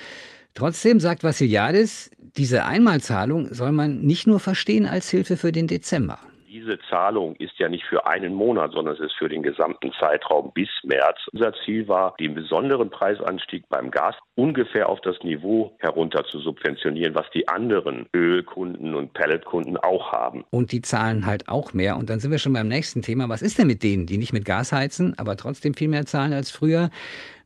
Trotzdem 0.55 1.01
sagt 1.01 1.25
Vassiliadis, 1.25 2.13
diese 2.37 2.65
Einmalzahlung 2.65 3.53
soll 3.53 3.73
man 3.73 4.03
nicht 4.03 4.29
nur 4.29 4.39
verstehen 4.39 4.87
als 4.87 5.11
Hilfe 5.11 5.37
für 5.37 5.51
den 5.51 5.67
Dezember 5.67 6.21
diese 6.57 6.79
Zahlung 6.89 7.37
ist 7.37 7.59
ja 7.59 7.69
nicht 7.69 7.85
für 7.85 8.07
einen 8.07 8.33
Monat, 8.33 8.73
sondern 8.73 8.95
es 8.95 9.01
ist 9.01 9.15
für 9.19 9.29
den 9.29 9.43
gesamten 9.43 9.93
Zeitraum 10.01 10.53
bis 10.55 10.69
März. 10.85 11.19
Unser 11.33 11.53
Ziel 11.65 11.87
war, 11.87 12.15
den 12.19 12.35
besonderen 12.35 12.89
Preisanstieg 12.89 13.69
beim 13.69 13.91
Gas 13.91 14.15
ungefähr 14.37 14.89
auf 14.89 15.01
das 15.03 15.17
Niveau 15.23 15.77
herunter 15.79 16.25
zu 16.25 16.39
subventionieren, 16.39 17.15
was 17.15 17.27
die 17.35 17.47
anderen 17.49 18.07
Ölkunden 18.15 18.95
und 18.95 19.13
Pelletkunden 19.13 19.77
auch 19.77 20.13
haben. 20.13 20.45
Und 20.51 20.73
die 20.73 20.81
zahlen 20.81 21.27
halt 21.27 21.49
auch 21.49 21.75
mehr. 21.75 21.99
Und 21.99 22.09
dann 22.09 22.21
sind 22.21 22.31
wir 22.31 22.39
schon 22.39 22.55
beim 22.55 22.69
nächsten 22.69 23.03
Thema. 23.03 23.29
Was 23.29 23.43
ist 23.43 23.59
denn 23.59 23.67
mit 23.67 23.83
denen, 23.83 24.07
die 24.07 24.17
nicht 24.17 24.33
mit 24.33 24.47
Gas 24.47 24.73
heizen, 24.73 25.15
aber 25.19 25.37
trotzdem 25.37 25.75
viel 25.75 25.89
mehr 25.89 26.07
zahlen 26.07 26.33
als 26.33 26.51
früher? 26.51 26.89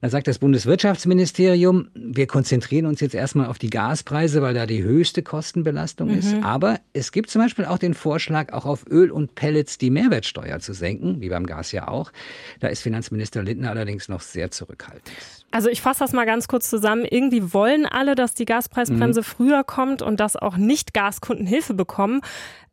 Da 0.02 0.08
sagt 0.08 0.28
das 0.28 0.38
Bundeswirtschaftsministerium, 0.38 1.88
wir 1.94 2.26
konzentrieren 2.26 2.86
uns 2.86 3.00
jetzt 3.00 3.14
erstmal 3.14 3.48
auf 3.48 3.58
die 3.58 3.68
Gaspreise, 3.68 4.40
weil 4.40 4.54
da 4.54 4.64
die 4.64 4.82
höchste 4.82 5.22
Kostenbelastung 5.22 6.08
mhm. 6.08 6.18
ist. 6.18 6.34
Aber 6.42 6.80
es 6.94 7.12
gibt 7.12 7.28
zum 7.28 7.42
Beispiel 7.42 7.66
auch 7.66 7.76
den 7.76 7.92
Vorschlag, 7.92 8.54
auch 8.54 8.64
auf 8.64 8.86
Öl 8.88 9.10
und 9.10 9.34
Pellets 9.34 9.76
die 9.76 9.90
Mehrwertsteuer 9.90 10.58
zu 10.60 10.72
senken, 10.72 11.20
wie 11.20 11.28
beim 11.28 11.44
Gas 11.44 11.72
ja 11.72 11.88
auch. 11.88 12.12
Da 12.60 12.68
ist 12.68 12.80
Finanzminister 12.80 13.42
Lindner 13.42 13.70
allerdings 13.70 14.08
noch 14.08 14.22
sehr 14.22 14.50
zurückhaltend. 14.50 15.12
Also 15.50 15.68
ich 15.68 15.82
fasse 15.82 16.00
das 16.00 16.12
mal 16.14 16.24
ganz 16.24 16.48
kurz 16.48 16.70
zusammen. 16.70 17.04
Irgendwie 17.04 17.52
wollen 17.52 17.84
alle, 17.84 18.14
dass 18.14 18.32
die 18.32 18.46
Gaspreisbremse 18.46 19.20
mhm. 19.20 19.24
früher 19.24 19.64
kommt 19.64 20.00
und 20.00 20.18
dass 20.18 20.34
auch 20.34 20.56
Nicht-Gaskunden 20.56 21.46
Hilfe 21.46 21.74
bekommen. 21.74 22.22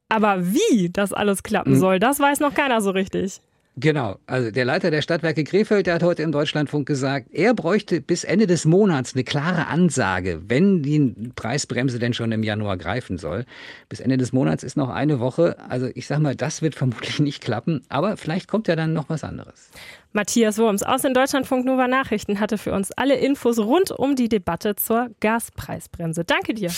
Aber 0.07 0.53
wie 0.53 0.89
das 0.89 1.11
alles 1.11 1.43
klappen 1.43 1.73
mhm. 1.73 1.79
soll, 1.79 1.99
das 1.99 2.21
weiß 2.21 2.39
noch 2.39 2.53
keiner 2.53 2.79
so 2.79 2.91
richtig. 2.91 3.41
Genau, 3.79 4.17
also 4.25 4.49
der 4.49 4.65
Leiter 4.65 4.89
der 4.89 5.03
Stadtwerke 5.03 5.43
Krefeld, 5.43 5.85
der 5.85 5.93
hat 5.93 6.01
heute 6.01 6.23
im 6.23 6.31
Deutschlandfunk 6.31 6.87
gesagt, 6.87 7.27
er 7.31 7.53
bräuchte 7.53 8.01
bis 8.01 8.23
Ende 8.23 8.47
des 8.47 8.65
Monats 8.65 9.13
eine 9.13 9.23
klare 9.23 9.67
Ansage, 9.67 10.41
wenn 10.47 10.81
die 10.81 11.13
Preisbremse 11.35 11.99
denn 11.99 12.15
schon 12.15 12.31
im 12.31 12.41
Januar 12.41 12.77
greifen 12.77 13.19
soll. 13.19 13.45
Bis 13.87 13.99
Ende 13.99 14.17
des 14.17 14.33
Monats 14.33 14.63
ist 14.63 14.77
noch 14.77 14.89
eine 14.89 15.19
Woche. 15.19 15.57
Also 15.69 15.89
ich 15.93 16.07
sag 16.07 16.17
mal, 16.17 16.35
das 16.35 16.63
wird 16.63 16.73
vermutlich 16.73 17.19
nicht 17.19 17.43
klappen, 17.43 17.83
aber 17.87 18.17
vielleicht 18.17 18.47
kommt 18.47 18.67
ja 18.67 18.75
dann 18.75 18.93
noch 18.93 19.09
was 19.09 19.23
anderes. 19.23 19.69
Matthias 20.11 20.57
Wurms 20.57 20.81
aus 20.81 21.03
den 21.03 21.13
Deutschlandfunk 21.13 21.63
Nova 21.63 21.87
Nachrichten 21.87 22.39
hatte 22.39 22.57
für 22.57 22.73
uns 22.73 22.91
alle 22.93 23.17
Infos 23.17 23.59
rund 23.59 23.91
um 23.91 24.15
die 24.15 24.27
Debatte 24.27 24.75
zur 24.75 25.11
Gaspreisbremse. 25.19 26.23
Danke 26.25 26.55
dir. 26.55 26.71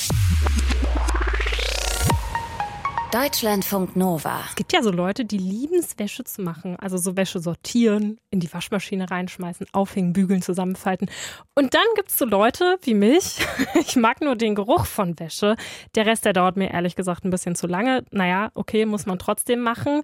Deutschlandfunk 3.12 3.96
Nova. 3.96 4.44
Es 4.48 4.56
gibt 4.56 4.72
ja 4.72 4.84
so 4.84 4.92
Leute, 4.92 5.26
die 5.26 5.40
lieben 5.40 5.80
es, 5.80 5.98
Wäsche 5.98 6.24
zu 6.26 6.44
machen. 6.44 6.76
Also 6.76 6.98
so 6.98 7.18
Wäsche 7.18 7.40
sortieren, 7.40 8.20
in 8.30 8.40
die 8.40 8.54
Waschmaschine 8.54 9.10
reinschmeißen, 9.10 9.66
aufhängen, 9.72 10.14
bügeln, 10.14 10.44
zusammenfalten. 10.44 11.10
Und 11.56 11.74
dann 11.74 11.86
gibt 11.96 12.10
es 12.10 12.20
so 12.20 12.26
Leute 12.26 12.78
wie 12.84 12.94
mich. 12.94 13.40
Ich 13.80 13.96
mag 13.96 14.22
nur 14.22 14.36
den 14.36 14.54
Geruch 14.54 14.86
von 14.86 15.20
Wäsche. 15.20 15.56
Der 15.96 16.06
Rest, 16.06 16.26
der 16.26 16.34
dauert 16.34 16.56
mir 16.56 16.70
ehrlich 16.70 16.96
gesagt 16.96 17.26
ein 17.26 17.32
bisschen 17.32 17.56
zu 17.56 17.66
lange. 17.66 18.04
Naja, 18.12 18.52
okay, 18.54 18.86
muss 18.86 19.08
man 19.08 19.18
trotzdem 19.18 19.62
machen. 19.62 20.04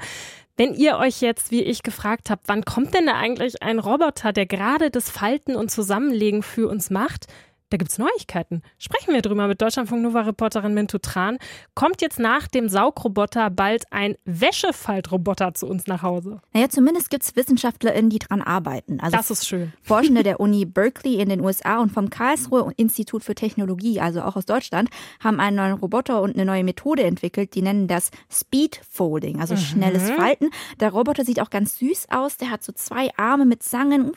Wenn 0.57 0.73
ihr 0.73 0.97
euch 0.97 1.21
jetzt, 1.21 1.51
wie 1.51 1.61
ich, 1.61 1.83
gefragt 1.83 2.31
habt, 2.31 2.47
wann 2.47 2.65
kommt 2.65 2.95
denn 2.95 3.05
da 3.05 3.13
eigentlich 3.13 3.61
ein 3.61 3.77
Roboter, 3.77 4.33
der 4.33 4.47
gerade 4.47 4.89
das 4.89 5.11
Falten 5.11 5.55
und 5.55 5.69
Zusammenlegen 5.69 6.41
für 6.41 6.67
uns 6.67 6.89
macht, 6.89 7.27
da 7.75 7.77
gibt 7.77 7.91
es 7.91 7.97
Neuigkeiten. 7.97 8.61
Sprechen 8.77 9.13
wir 9.13 9.21
drüber 9.21 9.47
mit 9.47 9.61
Deutschlandfunk 9.61 10.01
Nova-Reporterin 10.01 10.73
Mintu 10.73 10.97
Tran. 10.97 11.37
Kommt 11.73 12.01
jetzt 12.01 12.19
nach 12.19 12.47
dem 12.47 12.69
Saugroboter 12.69 13.49
bald 13.49 13.83
ein 13.91 14.15
Wäschefaltroboter 14.23 15.53
zu 15.53 15.67
uns 15.67 15.85
nach 15.85 16.01
Hause? 16.01 16.39
Naja, 16.53 16.69
zumindest 16.69 17.09
gibt 17.09 17.23
es 17.23 17.35
WissenschaftlerInnen, 17.35 18.09
die 18.09 18.19
dran 18.19 18.41
arbeiten. 18.41 19.01
Also 19.01 19.17
das 19.17 19.29
ist 19.29 19.45
schön. 19.45 19.73
Forschende 19.83 20.23
der 20.23 20.39
Uni 20.39 20.63
Berkeley 20.63 21.15
in 21.15 21.27
den 21.27 21.41
USA 21.41 21.79
und 21.79 21.91
vom 21.91 22.09
Karlsruhe 22.09 22.71
Institut 22.77 23.25
für 23.25 23.35
Technologie, 23.35 23.99
also 23.99 24.21
auch 24.21 24.37
aus 24.37 24.45
Deutschland, 24.45 24.89
haben 25.21 25.41
einen 25.41 25.57
neuen 25.57 25.73
Roboter 25.73 26.21
und 26.21 26.35
eine 26.35 26.45
neue 26.45 26.63
Methode 26.63 27.03
entwickelt. 27.03 27.55
Die 27.55 27.61
nennen 27.61 27.89
das 27.89 28.09
Speed 28.31 28.79
Folding, 28.89 29.41
also 29.41 29.55
mhm. 29.55 29.59
schnelles 29.59 30.11
Falten. 30.11 30.49
Der 30.79 30.93
Roboter 30.93 31.25
sieht 31.25 31.41
auch 31.41 31.49
ganz 31.49 31.77
süß 31.79 32.07
aus. 32.09 32.37
Der 32.37 32.51
hat 32.51 32.63
so 32.63 32.71
zwei 32.71 33.09
Arme 33.17 33.43
mit 33.43 33.63
Zangen, 33.63 34.13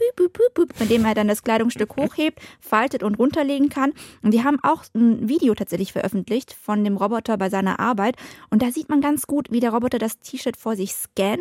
mit 0.79 0.91
dem 0.91 1.05
er 1.05 1.15
dann 1.15 1.27
das 1.27 1.43
Kleidungsstück 1.43 1.97
hochhebt, 1.97 2.41
faltet 2.61 3.03
und 3.03 3.19
runter 3.19 3.48
runterlegen 3.49 3.69
kann. 3.69 3.93
Und 4.23 4.33
die 4.33 4.45
haben 4.45 4.59
auch 4.62 4.85
ein 4.95 5.28
Video 5.28 5.55
tatsächlich 5.55 5.93
veröffentlicht 5.93 6.52
von 6.52 6.85
dem 6.85 6.97
Roboter 6.97 7.37
bei 7.37 7.50
seiner 7.50 7.81
Arbeit. 7.81 8.17
Und 8.50 8.62
da 8.62 8.71
sieht 8.71 8.88
man 8.88 9.00
ganz 9.00 9.26
gut, 9.26 9.50
wie 9.50 9.61
der 9.61 9.73
Roboter 9.73 9.99
das 9.99 10.21
T-Shirt 10.21 10.57
vor 10.57 10.76
sich 10.76 10.93
scannt, 10.93 11.40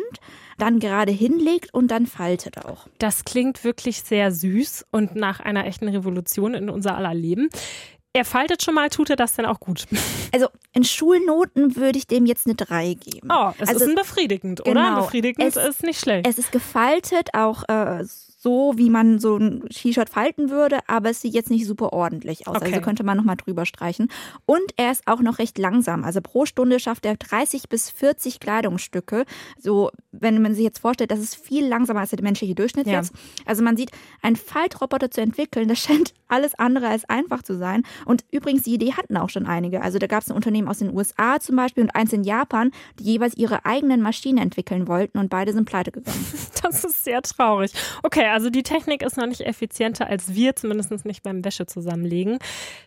dann 0.56 0.78
gerade 0.78 1.12
hinlegt 1.12 1.72
und 1.74 1.88
dann 1.88 2.06
faltet 2.06 2.64
auch. 2.64 2.86
Das 2.98 3.24
klingt 3.24 3.64
wirklich 3.64 4.02
sehr 4.02 4.32
süß 4.32 4.86
und 4.90 5.14
nach 5.14 5.40
einer 5.40 5.66
echten 5.66 5.88
Revolution 5.88 6.54
in 6.54 6.70
unser 6.70 6.96
aller 6.96 7.14
Leben. 7.14 7.48
Er 8.14 8.24
faltet 8.24 8.64
schon 8.64 8.74
mal, 8.74 8.88
tut 8.88 9.10
er 9.10 9.16
das 9.16 9.34
denn 9.34 9.46
auch 9.46 9.60
gut? 9.60 9.86
Also 10.30 10.48
in 10.74 10.84
Schulnoten 10.84 11.74
würde 11.74 11.96
ich 11.98 12.06
dem 12.06 12.26
jetzt 12.26 12.46
eine 12.46 12.54
3 12.54 12.92
geben. 12.94 13.28
Oh, 13.32 13.50
es 13.58 13.70
also, 13.70 13.82
ist 13.82 13.90
ein 13.90 13.94
befriedigend, 13.94 14.62
genau, 14.62 14.78
oder? 14.78 15.00
Befriedigend 15.00 15.42
es, 15.42 15.56
ist 15.56 15.82
nicht 15.82 15.98
schlecht. 15.98 16.28
Es 16.28 16.36
ist 16.36 16.52
gefaltet, 16.52 17.30
auch 17.32 17.66
äh, 17.66 18.04
so, 18.40 18.74
wie 18.76 18.88
man 18.88 19.18
so 19.18 19.36
ein 19.36 19.68
T-Shirt 19.68 20.08
falten 20.08 20.48
würde, 20.48 20.78
aber 20.86 21.10
es 21.10 21.20
sieht 21.20 21.34
jetzt 21.34 21.50
nicht 21.50 21.66
super 21.66 21.92
ordentlich 21.92 22.46
aus. 22.46 22.54
Also 22.54 22.66
okay. 22.66 22.74
Also 22.74 22.84
könnte 22.84 23.02
man 23.02 23.16
nochmal 23.16 23.36
drüber 23.36 23.66
streichen. 23.66 24.08
Und 24.46 24.62
er 24.76 24.92
ist 24.92 25.08
auch 25.08 25.20
noch 25.20 25.40
recht 25.40 25.58
langsam. 25.58 26.04
Also 26.04 26.20
pro 26.20 26.46
Stunde 26.46 26.78
schafft 26.78 27.04
er 27.04 27.16
30 27.16 27.68
bis 27.68 27.90
40 27.90 28.38
Kleidungsstücke. 28.38 29.24
So, 29.58 29.90
wenn 30.12 30.40
man 30.40 30.54
sich 30.54 30.62
jetzt 30.62 30.78
vorstellt, 30.78 31.10
das 31.10 31.18
ist 31.18 31.34
viel 31.34 31.66
langsamer 31.66 32.00
als 32.00 32.10
der 32.10 32.22
menschliche 32.22 32.54
Durchschnitt 32.54 32.86
ja. 32.86 32.98
jetzt. 32.98 33.12
Also 33.44 33.64
man 33.64 33.76
sieht, 33.76 33.90
einen 34.22 34.36
Faltroboter 34.36 35.10
zu 35.10 35.20
entwickeln, 35.20 35.66
das 35.66 35.80
scheint 35.80 36.14
alles 36.28 36.54
andere 36.54 36.88
als 36.88 37.08
einfach 37.08 37.42
zu 37.42 37.58
sein. 37.58 37.82
Und 38.04 38.24
übrigens, 38.30 38.62
die 38.62 38.74
Idee 38.74 38.92
hatten 38.92 39.16
auch 39.16 39.30
schon 39.30 39.46
einige. 39.46 39.82
Also 39.82 39.98
da 39.98 40.06
gab 40.06 40.22
es 40.22 40.30
ein 40.30 40.36
Unternehmen 40.36 40.68
aus 40.68 40.78
den 40.78 40.94
USA 40.94 41.40
zum 41.40 41.56
Beispiel 41.56 41.82
und 41.82 41.90
eins 41.96 42.12
in 42.12 42.22
Japan, 42.22 42.70
die 43.00 43.04
jeweils 43.04 43.36
ihre 43.36 43.64
eigenen 43.64 44.00
Maschinen 44.00 44.38
entwickeln 44.38 44.86
wollten 44.86 45.18
und 45.18 45.28
beide 45.28 45.52
sind 45.52 45.64
pleite 45.64 45.90
gegangen. 45.90 46.24
Das 46.60 46.84
ist 46.84 47.04
sehr 47.04 47.22
traurig. 47.22 47.72
Okay, 48.28 48.34
also 48.34 48.50
die 48.50 48.62
Technik 48.62 49.02
ist 49.02 49.16
noch 49.16 49.26
nicht 49.26 49.40
effizienter 49.40 50.06
als 50.06 50.34
wir, 50.34 50.54
zumindest 50.54 51.04
nicht 51.04 51.22
beim 51.22 51.44
Wäsche 51.44 51.66
zusammenlegen. 51.66 52.38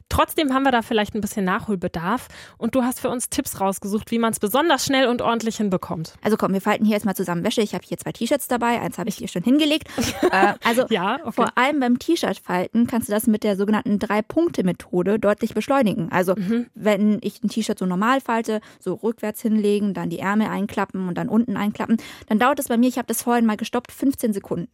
Trotzdem 0.10 0.54
haben 0.54 0.64
wir 0.64 0.72
da 0.72 0.82
vielleicht 0.82 1.16
ein 1.16 1.22
bisschen 1.22 1.46
Nachholbedarf 1.46 2.28
und 2.58 2.76
du 2.76 2.84
hast 2.84 3.00
für 3.00 3.10
uns 3.10 3.30
Tipps 3.30 3.60
rausgesucht, 3.60 4.12
wie 4.12 4.20
man 4.20 4.34
es 4.34 4.40
besonders 4.40 4.86
schnell 4.86 5.08
und 5.08 5.22
ordentlich 5.22 5.58
hinbekommt. 5.58 6.14
Also 6.22 6.38
komm, 6.38 6.54
wir 6.54 6.62
falten 6.62 6.86
hier 6.86 6.96
jetzt 6.96 7.06
mal 7.06 7.16
zusammen 7.16 7.44
Wäsche. 7.44 7.62
Ich 7.62 7.74
habe 7.74 7.84
hier 7.88 7.98
zwei 7.98 8.12
T-Shirts 8.12 8.48
dabei, 8.48 8.82
eins 8.82 8.98
habe 8.98 9.10
ich 9.10 9.16
hier 9.16 9.30
schon 9.30 9.44
hingelegt. 9.44 9.88
äh, 10.32 10.54
also 10.64 10.86
ja, 10.90 11.20
okay. 11.22 11.32
vor 11.32 11.58
allem 11.58 11.80
beim 11.80 11.98
T-Shirt 11.98 12.38
falten 12.38 12.88
kannst 12.88 13.08
du 13.08 13.14
das 13.14 13.26
mit 13.26 13.44
der 13.44 13.56
sogenannten 13.56 14.00
Drei-Punkte-Methode 14.00 15.18
deutlich 15.18 15.54
beschleunigen. 15.54 16.12
Also 16.12 16.36
mhm. 16.36 16.68
wenn 16.76 17.20
ich 17.22 17.42
ein 17.44 17.50
T-Shirt 17.50 17.80
so 17.80 17.86
normal 17.86 18.22
falte, 18.22 18.62
so 18.80 18.96
rückwärts 18.96 19.42
hinlegen, 19.42 19.94
dann 19.94 20.10
die 20.10 20.20
Ärmel 20.20 20.48
einklappen 20.48 21.08
und 21.08 21.18
dann 21.18 21.30
unten 21.30 21.58
einklappen, 21.58 21.98
dann 22.28 22.38
dauert 22.38 22.60
es 22.60 22.68
bei 22.68 22.78
mir, 22.78 22.90
ich 22.90 22.98
habe 22.98 23.08
das 23.08 23.24
vorhin 23.24 23.46
mal 23.46 23.58
gestoppt, 23.58 23.92
15 23.92 24.34
Sekunden. 24.34 24.68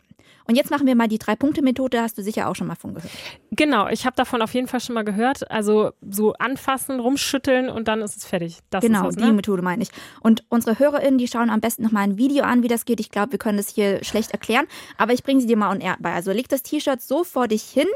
Und 0.45 0.55
jetzt 0.55 0.71
machen 0.71 0.87
wir 0.87 0.95
mal 0.95 1.07
die 1.07 1.17
Drei-Punkte-Methode, 1.17 2.01
hast 2.01 2.17
du 2.17 2.23
sicher 2.23 2.49
auch 2.49 2.55
schon 2.55 2.67
mal 2.67 2.75
von 2.75 2.93
gehört. 2.93 3.11
Genau, 3.51 3.87
ich 3.89 4.05
habe 4.05 4.15
davon 4.15 4.41
auf 4.41 4.53
jeden 4.53 4.67
Fall 4.67 4.79
schon 4.79 4.95
mal 4.95 5.03
gehört. 5.03 5.49
Also 5.51 5.91
so 6.09 6.33
anfassen, 6.33 6.99
rumschütteln 6.99 7.69
und 7.69 7.87
dann 7.87 8.01
ist 8.01 8.15
es 8.15 8.25
fertig. 8.25 8.59
Das 8.69 8.81
genau, 8.81 9.09
es, 9.09 9.15
ne? 9.17 9.27
die 9.27 9.31
Methode 9.33 9.61
meine 9.61 9.83
ich. 9.83 9.89
Und 10.21 10.45
unsere 10.49 10.79
HörerInnen, 10.79 11.17
die 11.17 11.27
schauen 11.27 11.49
am 11.49 11.59
besten 11.59 11.83
noch 11.83 11.91
mal 11.91 12.01
ein 12.01 12.17
Video 12.17 12.43
an, 12.43 12.63
wie 12.63 12.67
das 12.67 12.85
geht. 12.85 12.99
Ich 12.99 13.11
glaube, 13.11 13.33
wir 13.33 13.39
können 13.39 13.57
das 13.57 13.69
hier 13.69 14.03
schlecht 14.03 14.31
erklären, 14.31 14.67
aber 14.97 15.13
ich 15.13 15.23
bringe 15.23 15.41
sie 15.41 15.47
dir 15.47 15.57
mal 15.57 15.71
on 15.71 15.81
air 15.81 15.97
bei. 15.99 16.13
Also 16.13 16.31
leg 16.31 16.47
das 16.47 16.63
T-Shirt 16.63 17.01
so 17.01 17.23
vor 17.23 17.47
dich 17.47 17.63
hin, 17.63 17.87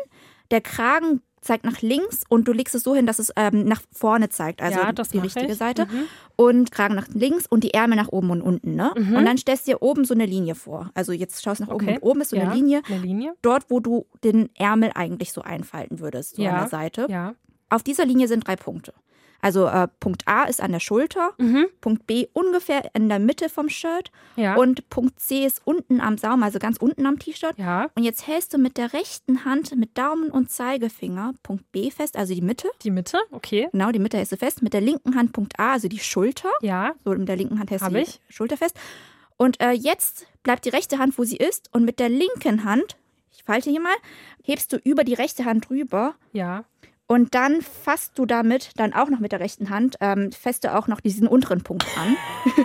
der 0.52 0.62
Kragen 0.62 1.22
zeigt 1.42 1.66
nach 1.66 1.82
links 1.82 2.22
und 2.30 2.48
du 2.48 2.54
legst 2.54 2.76
es 2.76 2.84
so 2.84 2.96
hin, 2.96 3.06
dass 3.06 3.20
es 3.20 3.32
ähm, 3.36 3.66
nach 3.66 3.82
vorne 3.92 4.30
zeigt, 4.30 4.62
also 4.62 4.80
ja, 4.80 4.92
die 4.92 5.18
richtige 5.18 5.52
ich. 5.52 5.58
Seite. 5.58 5.86
Mhm. 5.86 6.08
Und 6.36 6.72
Kragen 6.72 6.96
nach 6.96 7.08
links 7.10 7.46
und 7.48 7.64
die 7.64 7.74
Ärmel 7.74 7.98
nach 7.98 8.10
oben 8.10 8.30
und 8.30 8.42
unten. 8.42 8.76
Ne? 8.76 8.92
Mhm. 8.96 9.16
Und 9.16 9.26
dann 9.26 9.38
stellst 9.38 9.68
du 9.68 9.72
dir 9.72 9.82
oben 9.82 10.06
so 10.06 10.14
eine 10.14 10.26
Linie 10.26 10.56
vor. 10.56 10.92
Also 10.94 11.12
jetzt 11.12 11.44
schaust 11.44 11.60
du 11.60 11.66
nach 11.66 11.74
oben 11.74 11.86
okay. 11.86 11.96
und 11.96 12.04
oben 12.04 12.22
ist 12.22 12.30
so 12.30 12.36
ja, 12.36 12.44
eine, 12.44 12.54
Linie, 12.54 12.82
eine 12.88 13.00
Linie. 13.00 13.34
Dort, 13.42 13.66
wo 13.70 13.80
du 13.80 14.06
den 14.24 14.50
Ärmel 14.56 14.92
eigentlich 14.94 15.34
so 15.34 15.42
einfalten 15.42 16.00
würdest, 16.00 16.36
so 16.36 16.44
ja. 16.44 16.52
an 16.52 16.60
der 16.60 16.68
Seite. 16.70 17.08
Ja. 17.10 17.34
Auf 17.70 17.84
dieser 17.84 18.06
Linie 18.06 18.28
sind 18.28 18.48
drei 18.48 18.56
Punkte. 18.56 18.94
Also 19.42 19.66
äh, 19.66 19.88
Punkt 20.00 20.28
A 20.28 20.44
ist 20.44 20.62
an 20.62 20.72
der 20.72 20.80
Schulter, 20.80 21.34
mhm. 21.38 21.68
Punkt 21.82 22.06
B 22.08 22.28
ungefähr 22.34 22.92
in 22.94 23.10
der 23.10 23.20
Mitte 23.20 23.50
vom 23.50 23.70
Shirt 23.70 24.12
ja. 24.36 24.56
und 24.56 24.90
Punkt 24.90 25.20
C 25.20 25.46
ist 25.46 25.62
unten 25.66 26.00
am 26.00 26.18
Saum, 26.18 26.44
also 26.44 26.60
ganz 26.60 26.78
unten 26.78 27.06
am 27.06 27.18
T-Shirt. 27.18 27.58
Ja. 27.58 27.90
Und 27.96 28.04
jetzt 28.04 28.28
hältst 28.28 28.54
du 28.54 28.58
mit 28.58 28.78
der 28.78 28.94
rechten 28.94 29.44
Hand 29.46 29.76
mit 29.76 29.98
Daumen 29.98 30.30
und 30.30 30.52
Zeigefinger 30.52 31.34
Punkt 31.44 31.72
B 31.72 31.90
fest, 31.90 32.16
also 32.18 32.34
die 32.34 32.42
Mitte. 32.42 32.70
Die 32.84 32.92
Mitte, 32.92 33.18
okay. 33.32 33.68
Genau, 33.72 33.92
die 33.92 34.00
Mitte 34.00 34.18
hältst 34.18 34.32
du 34.32 34.38
fest. 34.38 34.62
Mit 34.62 34.74
der 34.74 34.82
linken 34.82 35.16
Hand 35.16 35.34
Punkt 35.34 35.60
A, 35.60 35.74
also 35.74 35.88
die 35.88 36.00
Schulter. 36.00 36.50
Ja. 36.62 36.94
So 37.04 37.12
mit 37.12 37.28
der 37.28 37.36
linken 37.36 37.60
Hand 37.60 37.72
hältst 37.72 37.88
du 37.88 37.92
die 37.92 38.02
ich. 38.02 38.22
Schulter 38.30 38.58
fest. 38.58 38.78
Und 39.38 39.60
äh, 39.60 39.72
jetzt 39.72 40.28
bleibt 40.44 40.66
die 40.66 40.70
rechte 40.70 41.00
Hand, 41.00 41.18
wo 41.18 41.24
sie 41.24 41.38
ist, 41.38 41.70
und 41.74 41.84
mit 41.84 42.00
der 42.00 42.10
linken 42.10 42.64
Hand, 42.64 42.96
ich 43.32 43.44
falte 43.44 43.72
hier 43.72 43.82
mal, 43.82 43.96
hebst 44.44 44.72
du 44.72 44.78
über 44.78 45.04
die 45.04 45.16
rechte 45.16 45.46
Hand 45.46 45.70
drüber. 45.70 46.14
Ja. 46.32 46.66
Und 47.12 47.36
dann 47.36 47.62
fasst 47.62 48.18
du 48.18 48.26
damit 48.26 48.70
dann 48.78 48.94
auch 48.94 49.10
noch 49.10 49.20
mit 49.20 49.34
der 49.34 49.42
rechten 49.42 49.70
Hand, 49.70 49.98
ähm, 50.00 50.32
fest 50.32 50.64
du 50.64 50.74
auch 50.74 50.88
noch 50.88 51.02
diesen 51.02 51.28
unteren 51.28 51.62
Punkt 51.62 51.86
an. 51.98 52.16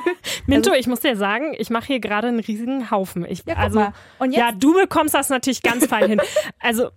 Minto, 0.46 0.70
also, 0.70 0.80
ich 0.80 0.86
muss 0.86 1.00
dir 1.00 1.16
sagen, 1.16 1.52
ich 1.58 1.68
mache 1.68 1.86
hier 1.86 1.98
gerade 1.98 2.28
einen 2.28 2.38
riesigen 2.38 2.92
Haufen. 2.92 3.26
Ich, 3.28 3.42
ja, 3.44 3.56
also, 3.56 3.88
ja, 4.30 4.52
du 4.52 4.74
bekommst 4.74 5.14
das 5.14 5.30
natürlich 5.30 5.62
ganz 5.62 5.86
fein 5.86 6.10
hin. 6.10 6.20
Also, 6.60 6.90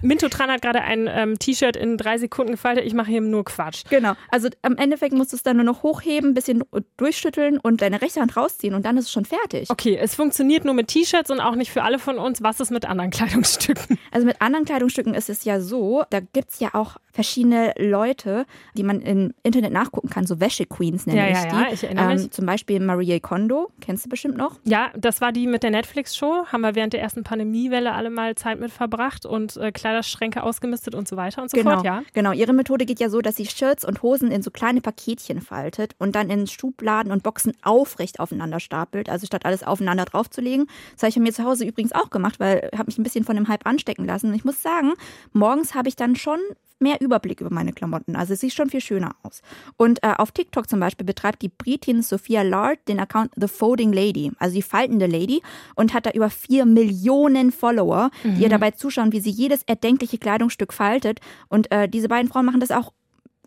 Minto 0.00 0.28
Tran 0.28 0.50
hat 0.50 0.62
gerade 0.62 0.80
ein 0.80 1.08
ähm, 1.08 1.38
T-Shirt 1.38 1.76
in 1.76 1.96
drei 1.96 2.18
Sekunden 2.18 2.52
gefaltet. 2.52 2.84
Ich 2.84 2.94
mache 2.94 3.10
hier 3.10 3.20
nur 3.20 3.44
Quatsch. 3.44 3.84
Genau. 3.88 4.14
Also, 4.30 4.48
am 4.62 4.76
Endeffekt 4.76 5.14
musst 5.14 5.32
du 5.32 5.36
es 5.36 5.42
dann 5.42 5.56
nur 5.56 5.64
noch 5.64 5.82
hochheben, 5.82 6.30
ein 6.30 6.34
bisschen 6.34 6.64
durchschütteln 6.96 7.58
und 7.58 7.82
deine 7.82 8.00
rechte 8.00 8.20
Hand 8.20 8.36
rausziehen 8.36 8.74
und 8.74 8.84
dann 8.84 8.96
ist 8.96 9.06
es 9.06 9.12
schon 9.12 9.24
fertig. 9.24 9.70
Okay, 9.70 9.96
es 10.00 10.14
funktioniert 10.14 10.64
nur 10.64 10.74
mit 10.74 10.88
T-Shirts 10.88 11.30
und 11.30 11.40
auch 11.40 11.54
nicht 11.54 11.70
für 11.70 11.82
alle 11.82 11.98
von 11.98 12.18
uns. 12.18 12.42
Was 12.42 12.60
ist 12.60 12.70
mit 12.70 12.84
anderen 12.84 13.10
Kleidungsstücken? 13.12 13.98
Also, 14.10 14.26
mit 14.26 14.40
anderen 14.40 14.64
Kleidungsstücken 14.64 15.14
ist 15.14 15.28
es 15.28 15.44
ja 15.44 15.60
so, 15.60 16.04
da 16.10 16.20
gibt 16.20 16.50
es 16.50 16.60
ja 16.60 16.70
auch 16.74 16.91
rapport 16.92 17.01
verschiedene 17.12 17.74
Leute, 17.78 18.46
die 18.74 18.82
man 18.82 19.00
im 19.00 19.34
Internet 19.42 19.72
nachgucken 19.72 20.08
kann, 20.08 20.26
so 20.26 20.40
Wäsche-Queens 20.40 21.06
nenne 21.06 21.20
ja, 21.20 21.28
ich 21.28 21.44
ja, 21.44 21.50
die. 21.50 21.56
Ja, 21.56 21.72
ich 21.72 21.84
erinnere 21.84 22.14
mich. 22.14 22.22
Ähm, 22.24 22.30
zum 22.30 22.46
Beispiel 22.46 22.80
Marie 22.80 23.20
Kondo, 23.20 23.70
kennst 23.80 24.06
du 24.06 24.08
bestimmt 24.08 24.36
noch? 24.36 24.58
Ja, 24.64 24.90
das 24.96 25.20
war 25.20 25.30
die 25.30 25.46
mit 25.46 25.62
der 25.62 25.70
Netflix-Show, 25.70 26.46
haben 26.46 26.62
wir 26.62 26.74
während 26.74 26.94
der 26.94 27.02
ersten 27.02 27.22
Pandemiewelle 27.22 27.92
alle 27.92 28.10
mal 28.10 28.34
Zeit 28.34 28.58
mit 28.58 28.72
verbracht 28.72 29.26
und 29.26 29.56
äh, 29.58 29.72
Kleiderschränke 29.72 30.42
ausgemistet 30.42 30.94
und 30.94 31.06
so 31.06 31.16
weiter 31.16 31.42
und 31.42 31.50
so 31.50 31.56
genau, 31.56 31.74
fort, 31.74 31.84
ja. 31.84 32.02
Genau, 32.14 32.32
ihre 32.32 32.52
Methode 32.52 32.86
geht 32.86 32.98
ja 32.98 33.10
so, 33.10 33.20
dass 33.20 33.36
sie 33.36 33.46
Shirts 33.46 33.84
und 33.84 34.02
Hosen 34.02 34.30
in 34.30 34.42
so 34.42 34.50
kleine 34.50 34.80
Paketchen 34.80 35.40
faltet 35.40 35.94
und 35.98 36.14
dann 36.14 36.30
in 36.30 36.46
Schubladen 36.46 37.12
und 37.12 37.22
Boxen 37.22 37.52
aufrecht 37.62 38.20
aufeinander 38.20 38.58
stapelt, 38.58 39.10
also 39.10 39.26
statt 39.26 39.44
alles 39.44 39.62
aufeinander 39.62 40.06
draufzulegen. 40.06 40.66
Das 40.94 41.02
habe 41.02 41.10
ich 41.10 41.16
bei 41.16 41.20
mir 41.20 41.32
zu 41.32 41.44
Hause 41.44 41.66
übrigens 41.66 41.92
auch 41.92 42.10
gemacht, 42.10 42.40
weil 42.40 42.70
ich 42.72 42.78
habe 42.78 42.86
mich 42.86 42.98
ein 42.98 43.02
bisschen 43.02 43.24
von 43.24 43.36
dem 43.36 43.48
Hype 43.48 43.66
anstecken 43.66 44.06
lassen. 44.06 44.28
Und 44.28 44.34
ich 44.34 44.44
muss 44.44 44.62
sagen, 44.62 44.92
morgens 45.32 45.74
habe 45.74 45.88
ich 45.88 45.96
dann 45.96 46.16
schon 46.16 46.38
mehr 46.82 47.00
Überblick 47.02 47.40
über 47.40 47.52
meine 47.52 47.72
Klamotten. 47.72 48.16
Also 48.16 48.34
es 48.34 48.40
sieht 48.40 48.54
schon 48.54 48.70
viel 48.70 48.80
schöner 48.80 49.14
aus. 49.22 49.42
Und 49.76 50.02
äh, 50.02 50.14
auf 50.16 50.32
TikTok 50.32 50.68
zum 50.68 50.80
Beispiel 50.80 51.06
betreibt 51.06 51.42
die 51.42 51.48
Britin 51.48 52.02
Sophia 52.02 52.42
Lard 52.42 52.78
den 52.88 53.00
Account 53.00 53.32
The 53.36 53.48
Folding 53.48 53.92
Lady, 53.92 54.32
also 54.38 54.54
die 54.54 54.62
faltende 54.62 55.06
Lady, 55.06 55.42
und 55.74 55.94
hat 55.94 56.06
da 56.06 56.10
über 56.10 56.30
vier 56.30 56.64
Millionen 56.64 57.52
Follower, 57.52 58.10
mhm. 58.22 58.36
die 58.36 58.42
ihr 58.42 58.48
dabei 58.48 58.70
zuschauen, 58.70 59.12
wie 59.12 59.20
sie 59.20 59.30
jedes 59.30 59.62
erdenkliche 59.64 60.18
Kleidungsstück 60.18 60.72
faltet. 60.72 61.20
Und 61.48 61.70
äh, 61.70 61.88
diese 61.88 62.08
beiden 62.08 62.30
Frauen 62.30 62.46
machen 62.46 62.60
das 62.60 62.70
auch 62.70 62.92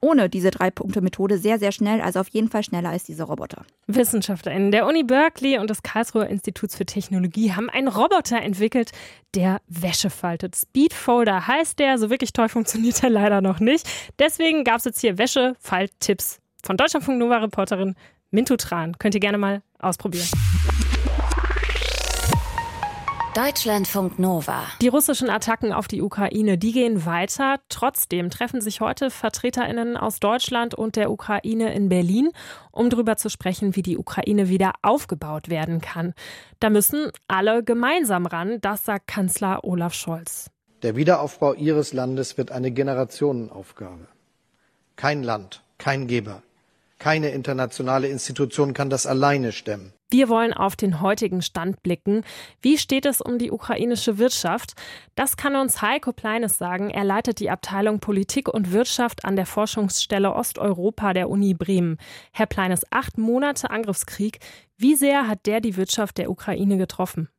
ohne 0.01 0.29
diese 0.29 0.51
Drei-Punkte-Methode 0.51 1.37
sehr, 1.37 1.59
sehr 1.59 1.71
schnell, 1.71 2.01
also 2.01 2.19
auf 2.19 2.27
jeden 2.29 2.49
Fall 2.49 2.63
schneller 2.63 2.89
als 2.89 3.03
diese 3.03 3.23
Roboter. 3.23 3.65
WissenschaftlerInnen 3.87 4.71
der 4.71 4.85
Uni 4.85 5.03
Berkeley 5.03 5.57
und 5.57 5.69
des 5.69 5.83
Karlsruher 5.83 6.27
Instituts 6.27 6.75
für 6.75 6.85
Technologie 6.85 7.53
haben 7.53 7.69
einen 7.69 7.87
Roboter 7.87 8.41
entwickelt, 8.41 8.91
der 9.33 9.61
Wäsche 9.67 10.09
faltet. 10.09 10.55
Speedfolder 10.55 11.47
heißt 11.47 11.79
der, 11.79 11.97
so 11.97 12.09
wirklich 12.09 12.33
toll 12.33 12.49
funktioniert 12.49 13.03
er 13.03 13.09
leider 13.09 13.41
noch 13.41 13.59
nicht. 13.59 13.87
Deswegen 14.19 14.63
gab 14.63 14.77
es 14.77 14.85
jetzt 14.85 15.01
hier 15.01 15.17
Wäsche-Falt-Tipps 15.17 16.39
von 16.63 16.77
Deutschlandfunk 16.77 17.17
Nova-Reporterin 17.17 17.95
Mintu 18.31 18.57
Tran. 18.57 18.97
Könnt 18.97 19.15
ihr 19.15 19.21
gerne 19.21 19.37
mal 19.37 19.61
ausprobieren. 19.79 20.27
Deutschlandfunk 23.35 24.17
Nova. 24.17 24.63
Die 24.79 24.87
russischen 24.87 25.29
Attacken 25.29 25.73
auf 25.73 25.89
die 25.89 26.01
Ukraine, 26.01 26.57
die 26.57 26.71
gehen 26.71 27.05
weiter. 27.05 27.57
Trotzdem 27.67 28.29
treffen 28.29 28.61
sich 28.61 28.79
heute 28.79 29.09
VertreterInnen 29.09 29.97
aus 29.97 30.21
Deutschland 30.21 30.73
und 30.73 30.95
der 30.95 31.11
Ukraine 31.11 31.73
in 31.73 31.89
Berlin, 31.89 32.29
um 32.71 32.89
darüber 32.89 33.17
zu 33.17 33.29
sprechen, 33.29 33.75
wie 33.75 33.81
die 33.81 33.97
Ukraine 33.97 34.47
wieder 34.47 34.71
aufgebaut 34.83 35.49
werden 35.49 35.81
kann. 35.81 36.13
Da 36.61 36.69
müssen 36.69 37.11
alle 37.27 37.61
gemeinsam 37.61 38.25
ran, 38.25 38.61
das 38.61 38.85
sagt 38.85 39.07
Kanzler 39.07 39.65
Olaf 39.65 39.93
Scholz. 39.93 40.49
Der 40.81 40.95
Wiederaufbau 40.95 41.55
Ihres 41.55 41.91
Landes 41.91 42.37
wird 42.37 42.53
eine 42.53 42.71
Generationenaufgabe. 42.71 44.07
Kein 44.95 45.23
Land, 45.23 45.61
kein 45.77 46.07
Geber, 46.07 46.41
keine 46.99 47.29
internationale 47.29 48.07
Institution 48.07 48.73
kann 48.73 48.89
das 48.89 49.05
alleine 49.05 49.51
stemmen. 49.51 49.93
Wir 50.11 50.29
wollen 50.29 50.53
auf 50.53 50.75
den 50.75 51.01
heutigen 51.01 51.41
Stand 51.41 51.81
blicken. 51.81 52.23
Wie 52.61 52.77
steht 52.77 53.05
es 53.05 53.21
um 53.21 53.37
die 53.39 53.51
ukrainische 53.51 54.17
Wirtschaft? 54.17 54.73
Das 55.15 55.35
kann 55.35 55.55
uns 55.55 55.81
Heiko 55.81 56.13
Pleines 56.13 56.57
sagen. 56.57 56.89
Er 56.91 57.03
leitet 57.03 57.39
die 57.39 57.49
Abteilung 57.49 57.99
Politik 57.99 58.47
und 58.47 58.71
Wirtschaft 58.71 59.25
an 59.25 59.35
der 59.35 59.45
Forschungsstelle 59.47 60.33
Osteuropa 60.33 61.13
der 61.13 61.29
Uni 61.29 61.53
Bremen. 61.53 61.97
Herr 62.31 62.45
Pleines, 62.45 62.83
acht 62.91 63.17
Monate 63.17 63.71
Angriffskrieg. 63.71 64.39
Wie 64.77 64.95
sehr 64.95 65.27
hat 65.27 65.47
der 65.47 65.59
die 65.59 65.75
Wirtschaft 65.75 66.17
der 66.19 66.29
Ukraine 66.29 66.77
getroffen? 66.77 67.29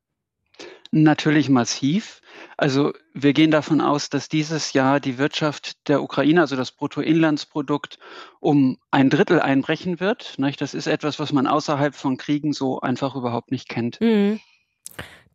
Natürlich 0.91 1.49
massiv. 1.49 2.21
Also 2.57 2.93
wir 3.13 3.33
gehen 3.33 3.51
davon 3.51 3.81
aus, 3.81 4.09
dass 4.09 4.29
dieses 4.29 4.73
Jahr 4.73 5.01
die 5.01 5.19
Wirtschaft 5.19 5.89
der 5.89 6.03
Ukraine, 6.03 6.41
also 6.41 6.57
das 6.57 6.73
Bruttoinlandsprodukt, 6.73 7.99
um 8.41 8.79
ein 8.91 9.11
Drittel 9.11 9.41
einbrechen 9.41 10.01
wird. 10.01 10.37
Das 10.61 10.75
ist 10.75 10.87
etwas, 10.87 11.19
was 11.19 11.33
man 11.33 11.47
außerhalb 11.47 11.95
von 11.95 12.17
Kriegen 12.17 12.53
so 12.53 12.81
einfach 12.81 13.15
überhaupt 13.15 13.51
nicht 13.51 13.69
kennt. 13.69 14.01
Mhm. 14.01 14.41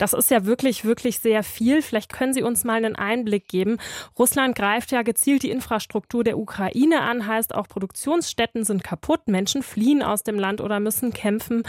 Das 0.02 0.14
ist 0.14 0.32
ja 0.32 0.46
wirklich, 0.46 0.84
wirklich 0.84 1.20
sehr 1.20 1.44
viel. 1.44 1.84
Vielleicht 1.84 2.12
können 2.12 2.34
Sie 2.34 2.42
uns 2.42 2.64
mal 2.64 2.78
einen 2.78 2.96
Einblick 2.96 3.48
geben. 3.48 3.78
Russland 4.18 4.56
greift 4.56 4.92
ja 4.92 5.04
gezielt 5.04 5.44
die 5.44 5.52
Infrastruktur 5.52 6.24
der 6.24 6.40
Ukraine 6.40 7.02
an, 7.02 7.28
heißt 7.28 7.54
auch 7.54 7.68
Produktionsstätten 7.68 8.64
sind 8.64 8.84
kaputt, 8.84 9.28
Menschen 9.28 9.62
fliehen 9.62 10.02
aus 10.02 10.24
dem 10.24 10.40
Land 10.40 10.60
oder 10.60 10.80
müssen 10.80 11.14
kämpfen. 11.14 11.62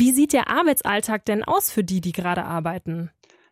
Wie 0.00 0.12
sieht 0.12 0.32
der 0.32 0.48
Arbeitsalltag 0.48 1.24
denn 1.24 1.42
aus 1.42 1.72
für 1.72 1.82
die, 1.82 2.00
die 2.00 2.12
gerade 2.12 2.44
arbeiten? 2.44 3.10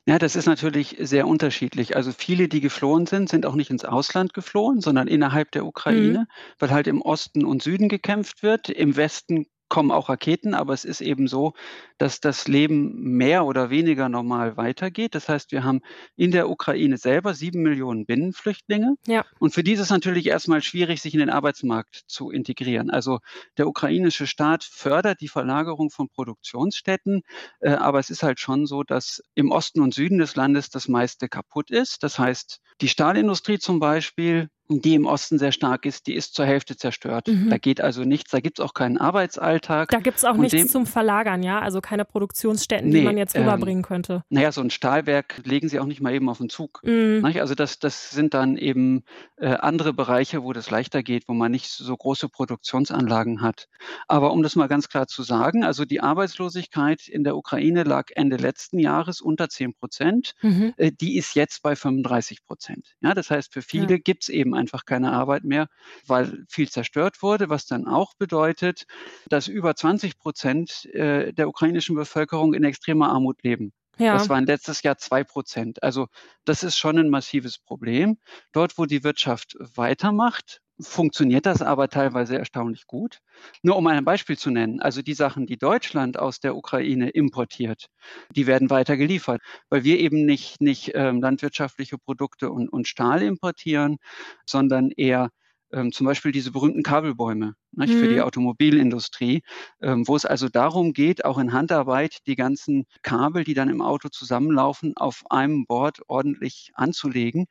Ja, 0.08 0.20
das 0.20 0.36
ist 0.36 0.46
natürlich 0.46 0.96
sehr 1.00 1.26
unterschiedlich. 1.26 1.96
Also 1.96 2.12
viele, 2.12 2.46
die 2.46 2.60
geflohen 2.60 3.06
sind, 3.06 3.28
sind 3.28 3.44
auch 3.44 3.56
nicht 3.56 3.70
ins 3.70 3.84
Ausland 3.84 4.32
geflohen, 4.32 4.80
sondern 4.80 5.08
innerhalb 5.08 5.50
der 5.50 5.66
Ukraine, 5.66 6.20
mhm. 6.20 6.26
weil 6.60 6.70
halt 6.70 6.86
im 6.86 7.02
Osten 7.02 7.44
und 7.44 7.64
Süden 7.64 7.88
gekämpft 7.88 8.44
wird. 8.44 8.68
Im 8.68 8.94
Westen 8.94 9.46
kommen 9.68 9.90
auch 9.90 10.08
Raketen, 10.08 10.54
aber 10.54 10.72
es 10.72 10.84
ist 10.84 11.00
eben 11.00 11.28
so, 11.28 11.54
dass 11.98 12.20
das 12.20 12.46
Leben 12.46 13.16
mehr 13.16 13.44
oder 13.44 13.70
weniger 13.70 14.08
normal 14.08 14.56
weitergeht. 14.56 15.14
Das 15.14 15.28
heißt, 15.28 15.52
wir 15.52 15.64
haben 15.64 15.80
in 16.16 16.30
der 16.30 16.48
Ukraine 16.48 16.98
selber 16.98 17.34
sieben 17.34 17.62
Millionen 17.62 18.06
Binnenflüchtlinge. 18.06 18.96
Ja. 19.06 19.24
Und 19.38 19.54
für 19.54 19.62
die 19.62 19.72
ist 19.72 19.80
es 19.80 19.90
natürlich 19.90 20.26
erstmal 20.26 20.62
schwierig, 20.62 21.00
sich 21.02 21.14
in 21.14 21.20
den 21.20 21.30
Arbeitsmarkt 21.30 22.04
zu 22.06 22.30
integrieren. 22.30 22.90
Also 22.90 23.20
der 23.56 23.66
ukrainische 23.66 24.26
Staat 24.26 24.64
fördert 24.64 25.20
die 25.20 25.28
Verlagerung 25.28 25.90
von 25.90 26.08
Produktionsstätten, 26.08 27.22
äh, 27.60 27.70
aber 27.70 27.98
es 27.98 28.10
ist 28.10 28.22
halt 28.22 28.40
schon 28.40 28.66
so, 28.66 28.82
dass 28.82 29.22
im 29.34 29.50
Osten 29.50 29.80
und 29.80 29.94
Süden 29.94 30.18
des 30.18 30.36
Landes 30.36 30.70
das 30.70 30.88
meiste 30.88 31.28
kaputt 31.28 31.70
ist. 31.70 32.02
Das 32.02 32.18
heißt, 32.18 32.60
die 32.80 32.88
Stahlindustrie 32.88 33.58
zum 33.58 33.80
Beispiel 33.80 34.48
die 34.68 34.94
im 34.94 35.06
Osten 35.06 35.38
sehr 35.38 35.52
stark 35.52 35.86
ist, 35.86 36.06
die 36.06 36.14
ist 36.14 36.34
zur 36.34 36.44
Hälfte 36.44 36.76
zerstört. 36.76 37.28
Mhm. 37.28 37.50
Da 37.50 37.58
geht 37.58 37.80
also 37.80 38.02
nichts, 38.02 38.30
da 38.30 38.40
gibt 38.40 38.58
es 38.58 38.64
auch 38.64 38.74
keinen 38.74 38.98
Arbeitsalltag. 38.98 39.90
Da 39.90 40.00
gibt 40.00 40.18
es 40.18 40.24
auch 40.24 40.34
Und 40.34 40.40
nichts 40.40 40.56
dem, 40.56 40.68
zum 40.68 40.86
Verlagern, 40.86 41.42
ja? 41.42 41.60
Also 41.60 41.80
keine 41.80 42.04
Produktionsstätten, 42.04 42.88
nee, 42.88 43.00
die 43.00 43.04
man 43.04 43.16
jetzt 43.16 43.36
rüberbringen 43.36 43.82
ähm, 43.84 43.88
könnte. 43.88 44.24
Naja, 44.28 44.52
so 44.52 44.60
ein 44.60 44.70
Stahlwerk 44.70 45.40
legen 45.44 45.68
sie 45.68 45.78
auch 45.78 45.86
nicht 45.86 46.00
mal 46.00 46.12
eben 46.14 46.28
auf 46.28 46.38
den 46.38 46.48
Zug. 46.48 46.80
Mhm. 46.84 47.24
Also 47.24 47.54
das, 47.54 47.78
das 47.78 48.10
sind 48.10 48.34
dann 48.34 48.56
eben 48.56 49.04
äh, 49.36 49.48
andere 49.48 49.92
Bereiche, 49.92 50.42
wo 50.42 50.52
das 50.52 50.70
leichter 50.70 51.02
geht, 51.02 51.28
wo 51.28 51.34
man 51.34 51.52
nicht 51.52 51.68
so 51.68 51.96
große 51.96 52.28
Produktionsanlagen 52.28 53.42
hat. 53.42 53.68
Aber 54.08 54.32
um 54.32 54.42
das 54.42 54.56
mal 54.56 54.66
ganz 54.66 54.88
klar 54.88 55.06
zu 55.06 55.22
sagen, 55.22 55.64
also 55.64 55.84
die 55.84 56.00
Arbeitslosigkeit 56.00 57.06
in 57.06 57.24
der 57.24 57.36
Ukraine 57.36 57.84
lag 57.84 58.06
Ende 58.14 58.36
letzten 58.36 58.78
Jahres 58.78 59.20
unter 59.20 59.48
10 59.48 59.74
Prozent. 59.74 60.34
Mhm. 60.42 60.74
Äh, 60.76 60.92
die 60.92 61.16
ist 61.16 61.34
jetzt 61.34 61.62
bei 61.62 61.76
35 61.76 62.44
Prozent. 62.44 62.96
Ja, 63.00 63.14
das 63.14 63.30
heißt, 63.30 63.52
für 63.52 63.62
viele 63.62 63.94
ja. 63.94 63.98
gibt 63.98 64.24
es 64.24 64.28
eben 64.28 64.55
einfach 64.56 64.84
keine 64.84 65.12
Arbeit 65.12 65.44
mehr, 65.44 65.68
weil 66.06 66.44
viel 66.48 66.68
zerstört 66.68 67.22
wurde, 67.22 67.48
was 67.48 67.66
dann 67.66 67.86
auch 67.86 68.14
bedeutet, 68.14 68.86
dass 69.28 69.48
über 69.48 69.76
20 69.76 70.18
Prozent 70.18 70.86
äh, 70.86 71.32
der 71.32 71.48
ukrainischen 71.48 71.94
Bevölkerung 71.94 72.54
in 72.54 72.64
extremer 72.64 73.10
Armut 73.10 73.42
leben. 73.42 73.72
Ja. 73.98 74.14
Das 74.14 74.28
waren 74.28 74.44
letztes 74.44 74.82
Jahr 74.82 74.98
zwei 74.98 75.24
Prozent. 75.24 75.82
Also 75.82 76.08
das 76.44 76.62
ist 76.62 76.76
schon 76.76 76.98
ein 76.98 77.08
massives 77.08 77.58
Problem. 77.58 78.18
Dort, 78.52 78.76
wo 78.76 78.84
die 78.84 79.04
Wirtschaft 79.04 79.56
weitermacht, 79.58 80.60
funktioniert 80.80 81.46
das 81.46 81.62
aber 81.62 81.88
teilweise 81.88 82.38
erstaunlich 82.38 82.86
gut. 82.86 83.20
Nur 83.62 83.76
um 83.76 83.86
ein 83.86 84.04
Beispiel 84.04 84.36
zu 84.36 84.50
nennen, 84.50 84.80
also 84.80 85.02
die 85.02 85.14
Sachen, 85.14 85.46
die 85.46 85.56
Deutschland 85.56 86.18
aus 86.18 86.40
der 86.40 86.56
Ukraine 86.56 87.10
importiert, 87.10 87.86
die 88.30 88.46
werden 88.46 88.70
weiter 88.70 88.96
geliefert, 88.96 89.40
weil 89.70 89.84
wir 89.84 89.98
eben 89.98 90.24
nicht, 90.26 90.60
nicht 90.60 90.92
ähm, 90.94 91.20
landwirtschaftliche 91.20 91.98
Produkte 91.98 92.50
und, 92.50 92.68
und 92.68 92.88
Stahl 92.88 93.22
importieren, 93.22 93.96
sondern 94.44 94.90
eher 94.90 95.30
ähm, 95.72 95.92
zum 95.92 96.06
Beispiel 96.06 96.32
diese 96.32 96.52
berühmten 96.52 96.82
Kabelbäume 96.82 97.54
nicht, 97.72 97.92
mhm. 97.92 97.98
für 97.98 98.08
die 98.08 98.16
mhm. 98.16 98.22
Automobilindustrie, 98.22 99.42
ähm, 99.80 100.06
wo 100.06 100.16
es 100.16 100.24
also 100.24 100.48
darum 100.48 100.92
geht, 100.92 101.24
auch 101.24 101.38
in 101.38 101.52
Handarbeit 101.52 102.18
die 102.26 102.36
ganzen 102.36 102.84
Kabel, 103.02 103.44
die 103.44 103.54
dann 103.54 103.68
im 103.68 103.82
Auto 103.82 104.08
zusammenlaufen, 104.08 104.96
auf 104.96 105.24
einem 105.30 105.66
Board 105.66 106.00
ordentlich 106.06 106.70
anzulegen. 106.74 107.46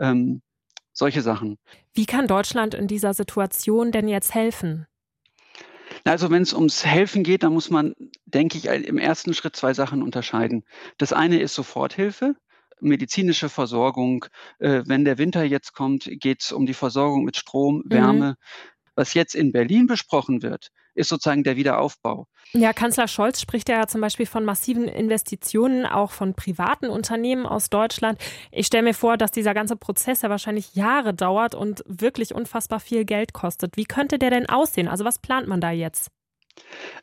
Ähm, 0.00 0.42
solche 0.98 1.22
Sachen. 1.22 1.58
Wie 1.94 2.06
kann 2.06 2.26
Deutschland 2.26 2.74
in 2.74 2.88
dieser 2.88 3.14
Situation 3.14 3.92
denn 3.92 4.08
jetzt 4.08 4.34
helfen? 4.34 4.86
Also 6.04 6.30
wenn 6.30 6.42
es 6.42 6.52
ums 6.52 6.84
Helfen 6.84 7.22
geht, 7.22 7.42
dann 7.42 7.52
muss 7.52 7.70
man, 7.70 7.94
denke 8.26 8.58
ich, 8.58 8.66
im 8.66 8.98
ersten 8.98 9.32
Schritt 9.34 9.56
zwei 9.56 9.74
Sachen 9.74 10.02
unterscheiden. 10.02 10.64
Das 10.96 11.12
eine 11.12 11.40
ist 11.40 11.54
Soforthilfe, 11.54 12.34
medizinische 12.80 13.48
Versorgung. 13.48 14.26
Äh, 14.58 14.82
wenn 14.86 15.04
der 15.04 15.18
Winter 15.18 15.44
jetzt 15.44 15.72
kommt, 15.72 16.08
geht 16.10 16.42
es 16.42 16.52
um 16.52 16.66
die 16.66 16.74
Versorgung 16.74 17.24
mit 17.24 17.36
Strom, 17.36 17.82
mhm. 17.84 17.90
Wärme. 17.90 18.30
Mhm. 18.30 18.34
Was 18.94 19.14
jetzt 19.14 19.34
in 19.34 19.52
Berlin 19.52 19.86
besprochen 19.86 20.42
wird, 20.42 20.70
ist 20.98 21.08
sozusagen 21.08 21.44
der 21.44 21.56
Wiederaufbau. 21.56 22.26
Ja, 22.52 22.72
Kanzler 22.72 23.08
Scholz 23.08 23.40
spricht 23.40 23.68
ja 23.68 23.86
zum 23.86 24.00
Beispiel 24.00 24.26
von 24.26 24.44
massiven 24.44 24.88
Investitionen 24.88 25.86
auch 25.86 26.10
von 26.10 26.34
privaten 26.34 26.86
Unternehmen 26.86 27.46
aus 27.46 27.70
Deutschland. 27.70 28.18
Ich 28.50 28.66
stelle 28.66 28.84
mir 28.84 28.94
vor, 28.94 29.16
dass 29.16 29.30
dieser 29.30 29.54
ganze 29.54 29.76
Prozess 29.76 30.22
ja 30.22 30.30
wahrscheinlich 30.30 30.74
Jahre 30.74 31.14
dauert 31.14 31.54
und 31.54 31.82
wirklich 31.86 32.34
unfassbar 32.34 32.80
viel 32.80 33.04
Geld 33.04 33.32
kostet. 33.32 33.76
Wie 33.76 33.84
könnte 33.84 34.18
der 34.18 34.30
denn 34.30 34.48
aussehen? 34.48 34.88
Also 34.88 35.04
was 35.04 35.18
plant 35.18 35.46
man 35.46 35.60
da 35.60 35.70
jetzt? 35.70 36.10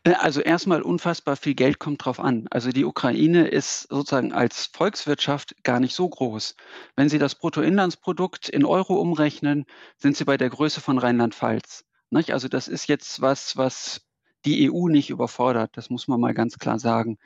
Äh, 0.04 0.14
also 0.14 0.42
erstmal 0.42 0.82
unfassbar 0.82 1.36
viel 1.36 1.56
Geld 1.56 1.80
kommt 1.80 2.04
drauf 2.04 2.20
an. 2.20 2.48
Also 2.52 2.72
die 2.72 2.86
Ukraine 2.86 3.48
ist 3.48 3.88
sozusagen 3.90 4.34
als 4.34 4.68
Volkswirtschaft 4.74 5.56
gar 5.64 5.80
nicht 5.80 5.96
so 5.96 6.08
groß. 6.08 6.56
Wenn 6.96 7.10
Sie 7.10 7.20
das 7.20 7.36
Bruttoinlandsprodukt 7.36 8.50
in 8.50 8.66
Euro 8.66 8.96
umrechnen, 8.96 9.66
sind 9.98 10.18
Sie 10.18 10.26
bei 10.26 10.38
der 10.38 10.50
Größe 10.50 10.82
von 10.82 10.98
Rheinland-Pfalz. 10.98 11.86
Also 12.16 12.48
das 12.48 12.68
ist 12.68 12.88
jetzt 12.88 13.22
was, 13.22 13.58
was 13.58 14.02
die 14.46 14.70
EU 14.72 14.88
nicht 14.88 15.10
überfordert. 15.10 15.72
Das 15.74 15.90
muss 15.90 16.08
man 16.08 16.20
mal 16.20 16.34
ganz 16.34 16.58
klar 16.58 16.80
sagen. 16.80 17.18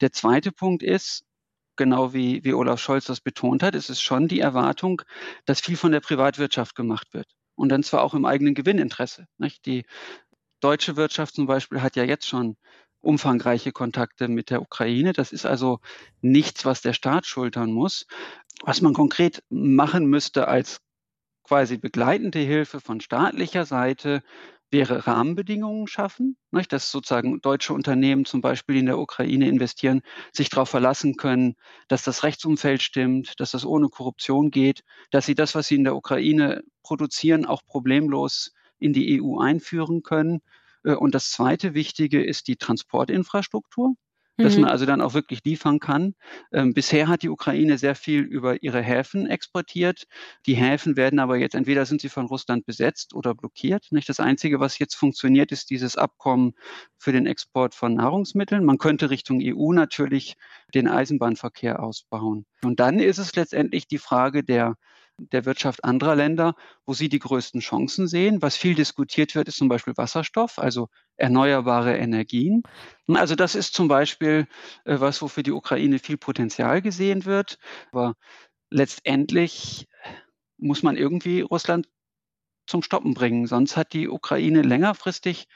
Der 0.00 0.12
zweite 0.12 0.52
Punkt 0.52 0.82
ist, 0.82 1.24
genau 1.76 2.12
wie, 2.12 2.44
wie 2.44 2.54
Olaf 2.54 2.80
Scholz 2.80 3.06
das 3.06 3.20
betont 3.20 3.62
hat, 3.62 3.74
ist 3.74 3.90
es 3.90 4.00
schon 4.00 4.28
die 4.28 4.40
Erwartung, 4.40 5.02
dass 5.44 5.60
viel 5.60 5.76
von 5.76 5.92
der 5.92 6.00
Privatwirtschaft 6.00 6.74
gemacht 6.74 7.12
wird. 7.12 7.26
Und 7.54 7.70
dann 7.70 7.82
zwar 7.82 8.02
auch 8.02 8.14
im 8.14 8.24
eigenen 8.24 8.54
Gewinninteresse. 8.54 9.26
Nicht? 9.38 9.66
Die 9.66 9.84
deutsche 10.60 10.96
Wirtschaft 10.96 11.34
zum 11.34 11.46
Beispiel 11.46 11.82
hat 11.82 11.96
ja 11.96 12.04
jetzt 12.04 12.26
schon 12.26 12.56
umfangreiche 13.00 13.72
Kontakte 13.72 14.28
mit 14.28 14.50
der 14.50 14.62
Ukraine. 14.62 15.12
Das 15.12 15.32
ist 15.32 15.46
also 15.46 15.80
nichts, 16.20 16.64
was 16.64 16.82
der 16.82 16.92
Staat 16.92 17.26
schultern 17.26 17.72
muss. 17.72 18.06
Was 18.62 18.80
man 18.80 18.92
konkret 18.92 19.42
machen 19.50 20.06
müsste 20.06 20.48
als 20.48 20.80
quasi 21.48 21.78
begleitende 21.78 22.40
Hilfe 22.40 22.78
von 22.80 23.00
staatlicher 23.00 23.64
Seite, 23.64 24.22
wäre 24.70 25.06
Rahmenbedingungen 25.06 25.86
schaffen, 25.86 26.36
nicht? 26.50 26.72
dass 26.74 26.90
sozusagen 26.90 27.40
deutsche 27.40 27.72
Unternehmen 27.72 28.26
zum 28.26 28.42
Beispiel 28.42 28.76
in 28.76 28.84
der 28.84 28.98
Ukraine 28.98 29.48
investieren, 29.48 30.02
sich 30.30 30.50
darauf 30.50 30.68
verlassen 30.68 31.16
können, 31.16 31.54
dass 31.88 32.02
das 32.02 32.22
Rechtsumfeld 32.22 32.82
stimmt, 32.82 33.40
dass 33.40 33.52
das 33.52 33.64
ohne 33.64 33.88
Korruption 33.88 34.50
geht, 34.50 34.84
dass 35.10 35.24
sie 35.24 35.34
das, 35.34 35.54
was 35.54 35.68
sie 35.68 35.76
in 35.76 35.84
der 35.84 35.96
Ukraine 35.96 36.62
produzieren, 36.82 37.46
auch 37.46 37.62
problemlos 37.64 38.52
in 38.78 38.92
die 38.92 39.18
EU 39.22 39.38
einführen 39.38 40.02
können. 40.02 40.40
Äh, 40.84 40.96
und 40.96 41.14
das 41.14 41.30
zweite 41.30 41.72
Wichtige 41.72 42.22
ist 42.22 42.46
die 42.48 42.56
Transportinfrastruktur 42.56 43.94
dass 44.38 44.54
mhm. 44.54 44.62
man 44.62 44.70
also 44.70 44.86
dann 44.86 45.00
auch 45.00 45.14
wirklich 45.14 45.40
liefern 45.44 45.80
kann. 45.80 46.14
Ähm, 46.52 46.72
bisher 46.72 47.08
hat 47.08 47.22
die 47.22 47.28
Ukraine 47.28 47.76
sehr 47.76 47.94
viel 47.94 48.22
über 48.22 48.62
ihre 48.62 48.80
Häfen 48.80 49.26
exportiert. 49.26 50.04
Die 50.46 50.54
Häfen 50.54 50.96
werden 50.96 51.18
aber 51.18 51.36
jetzt 51.36 51.54
entweder 51.54 51.84
sind 51.84 52.00
sie 52.00 52.08
von 52.08 52.26
Russland 52.26 52.64
besetzt 52.64 53.14
oder 53.14 53.34
blockiert. 53.34 53.88
Nicht? 53.90 54.08
Das 54.08 54.20
Einzige, 54.20 54.60
was 54.60 54.78
jetzt 54.78 54.94
funktioniert, 54.94 55.52
ist 55.52 55.70
dieses 55.70 55.96
Abkommen 55.96 56.54
für 56.96 57.12
den 57.12 57.26
Export 57.26 57.74
von 57.74 57.94
Nahrungsmitteln. 57.94 58.64
Man 58.64 58.78
könnte 58.78 59.10
Richtung 59.10 59.40
EU 59.42 59.72
natürlich 59.72 60.36
den 60.74 60.88
Eisenbahnverkehr 60.88 61.82
ausbauen. 61.82 62.46
Und 62.62 62.80
dann 62.80 63.00
ist 63.00 63.18
es 63.18 63.34
letztendlich 63.34 63.88
die 63.88 63.98
Frage 63.98 64.44
der 64.44 64.76
der 65.18 65.44
Wirtschaft 65.44 65.84
anderer 65.84 66.16
Länder, 66.16 66.54
wo 66.86 66.94
sie 66.94 67.08
die 67.08 67.18
größten 67.18 67.60
Chancen 67.60 68.06
sehen. 68.06 68.40
Was 68.42 68.56
viel 68.56 68.74
diskutiert 68.74 69.34
wird, 69.34 69.48
ist 69.48 69.58
zum 69.58 69.68
Beispiel 69.68 69.96
Wasserstoff, 69.96 70.58
also 70.58 70.88
erneuerbare 71.16 71.96
Energien. 71.96 72.62
Also 73.08 73.34
das 73.34 73.54
ist 73.54 73.74
zum 73.74 73.88
Beispiel 73.88 74.46
äh, 74.84 75.00
was, 75.00 75.20
wofür 75.20 75.42
die 75.42 75.52
Ukraine 75.52 75.98
viel 75.98 76.16
Potenzial 76.16 76.82
gesehen 76.82 77.24
wird. 77.24 77.58
Aber 77.92 78.14
letztendlich 78.70 79.88
muss 80.56 80.82
man 80.82 80.96
irgendwie 80.96 81.40
Russland 81.40 81.88
zum 82.66 82.82
Stoppen 82.82 83.14
bringen, 83.14 83.46
sonst 83.46 83.76
hat 83.76 83.92
die 83.92 84.08
Ukraine 84.08 84.62
längerfristig 84.62 85.48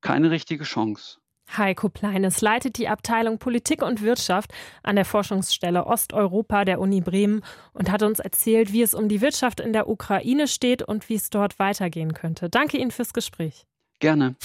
keine 0.00 0.30
richtige 0.30 0.64
Chance. 0.64 1.18
Heiko 1.56 1.88
Pleines 1.88 2.40
leitet 2.40 2.78
die 2.78 2.88
Abteilung 2.88 3.38
Politik 3.38 3.82
und 3.82 4.02
Wirtschaft 4.02 4.52
an 4.82 4.96
der 4.96 5.04
Forschungsstelle 5.04 5.86
Osteuropa 5.86 6.64
der 6.64 6.80
Uni 6.80 7.00
Bremen 7.00 7.42
und 7.72 7.90
hat 7.90 8.02
uns 8.02 8.18
erzählt, 8.18 8.72
wie 8.72 8.82
es 8.82 8.94
um 8.94 9.08
die 9.08 9.20
Wirtschaft 9.20 9.60
in 9.60 9.72
der 9.72 9.88
Ukraine 9.88 10.48
steht 10.48 10.82
und 10.82 11.08
wie 11.08 11.14
es 11.14 11.30
dort 11.30 11.58
weitergehen 11.58 12.14
könnte. 12.14 12.48
Danke 12.48 12.78
Ihnen 12.78 12.90
fürs 12.90 13.12
Gespräch. 13.12 13.66
Gerne. 14.00 14.36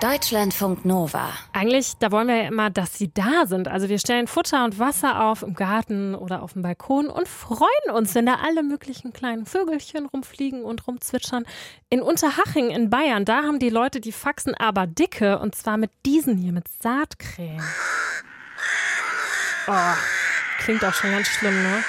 Deutschlandfunk 0.00 0.84
Nova. 0.84 1.32
Eigentlich, 1.54 1.94
da 1.98 2.12
wollen 2.12 2.28
wir 2.28 2.36
ja 2.36 2.48
immer, 2.48 2.68
dass 2.68 2.98
sie 2.98 3.12
da 3.12 3.46
sind. 3.46 3.66
Also 3.66 3.88
wir 3.88 3.98
stellen 3.98 4.26
Futter 4.26 4.64
und 4.64 4.78
Wasser 4.78 5.24
auf 5.24 5.42
im 5.42 5.54
Garten 5.54 6.14
oder 6.14 6.42
auf 6.42 6.52
dem 6.52 6.60
Balkon 6.60 7.08
und 7.08 7.26
freuen 7.26 7.90
uns, 7.94 8.14
wenn 8.14 8.26
da 8.26 8.36
alle 8.46 8.62
möglichen 8.62 9.14
kleinen 9.14 9.46
Vögelchen 9.46 10.04
rumfliegen 10.04 10.64
und 10.64 10.86
rumzwitschern. 10.86 11.46
In 11.88 12.02
Unterhaching 12.02 12.68
in 12.70 12.90
Bayern, 12.90 13.24
da 13.24 13.44
haben 13.44 13.58
die 13.58 13.70
Leute 13.70 14.00
die 14.00 14.12
Faxen 14.12 14.54
aber 14.54 14.86
dicke 14.86 15.38
und 15.38 15.54
zwar 15.54 15.78
mit 15.78 15.90
diesen 16.04 16.36
hier, 16.36 16.52
mit 16.52 16.68
Saatkrähen. 16.68 17.62
Oh, 19.66 19.94
klingt 20.58 20.84
auch 20.84 20.94
schon 20.94 21.10
ganz 21.10 21.26
schlimm, 21.28 21.62
ne? 21.62 21.82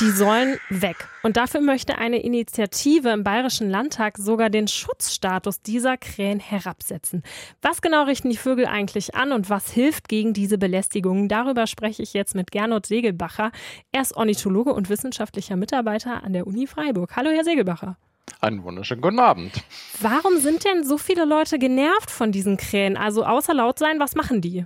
Die 0.00 0.12
sollen 0.12 0.60
weg. 0.70 1.08
Und 1.24 1.36
dafür 1.36 1.60
möchte 1.60 1.98
eine 1.98 2.22
Initiative 2.22 3.08
im 3.08 3.24
Bayerischen 3.24 3.68
Landtag 3.68 4.16
sogar 4.16 4.48
den 4.48 4.68
Schutzstatus 4.68 5.60
dieser 5.60 5.96
Krähen 5.96 6.38
herabsetzen. 6.38 7.24
Was 7.62 7.82
genau 7.82 8.04
richten 8.04 8.30
die 8.30 8.36
Vögel 8.36 8.66
eigentlich 8.66 9.16
an 9.16 9.32
und 9.32 9.50
was 9.50 9.72
hilft 9.72 10.08
gegen 10.08 10.34
diese 10.34 10.56
Belästigungen? 10.56 11.26
Darüber 11.26 11.66
spreche 11.66 12.04
ich 12.04 12.12
jetzt 12.12 12.36
mit 12.36 12.52
Gernot 12.52 12.86
Segelbacher. 12.86 13.50
Er 13.90 14.02
ist 14.02 14.16
Ornithologe 14.16 14.72
und 14.72 14.88
wissenschaftlicher 14.88 15.56
Mitarbeiter 15.56 16.22
an 16.22 16.32
der 16.32 16.46
Uni 16.46 16.68
Freiburg. 16.68 17.16
Hallo, 17.16 17.30
Herr 17.30 17.42
Segelbacher. 17.42 17.96
Einen 18.40 18.62
wunderschönen 18.62 19.00
guten 19.00 19.18
Abend. 19.18 19.64
Warum 20.00 20.38
sind 20.38 20.64
denn 20.64 20.84
so 20.84 20.96
viele 20.96 21.24
Leute 21.24 21.58
genervt 21.58 22.12
von 22.12 22.30
diesen 22.30 22.56
Krähen? 22.56 22.96
Also 22.96 23.24
außer 23.24 23.52
laut 23.52 23.80
sein, 23.80 23.98
was 23.98 24.14
machen 24.14 24.42
die? 24.42 24.64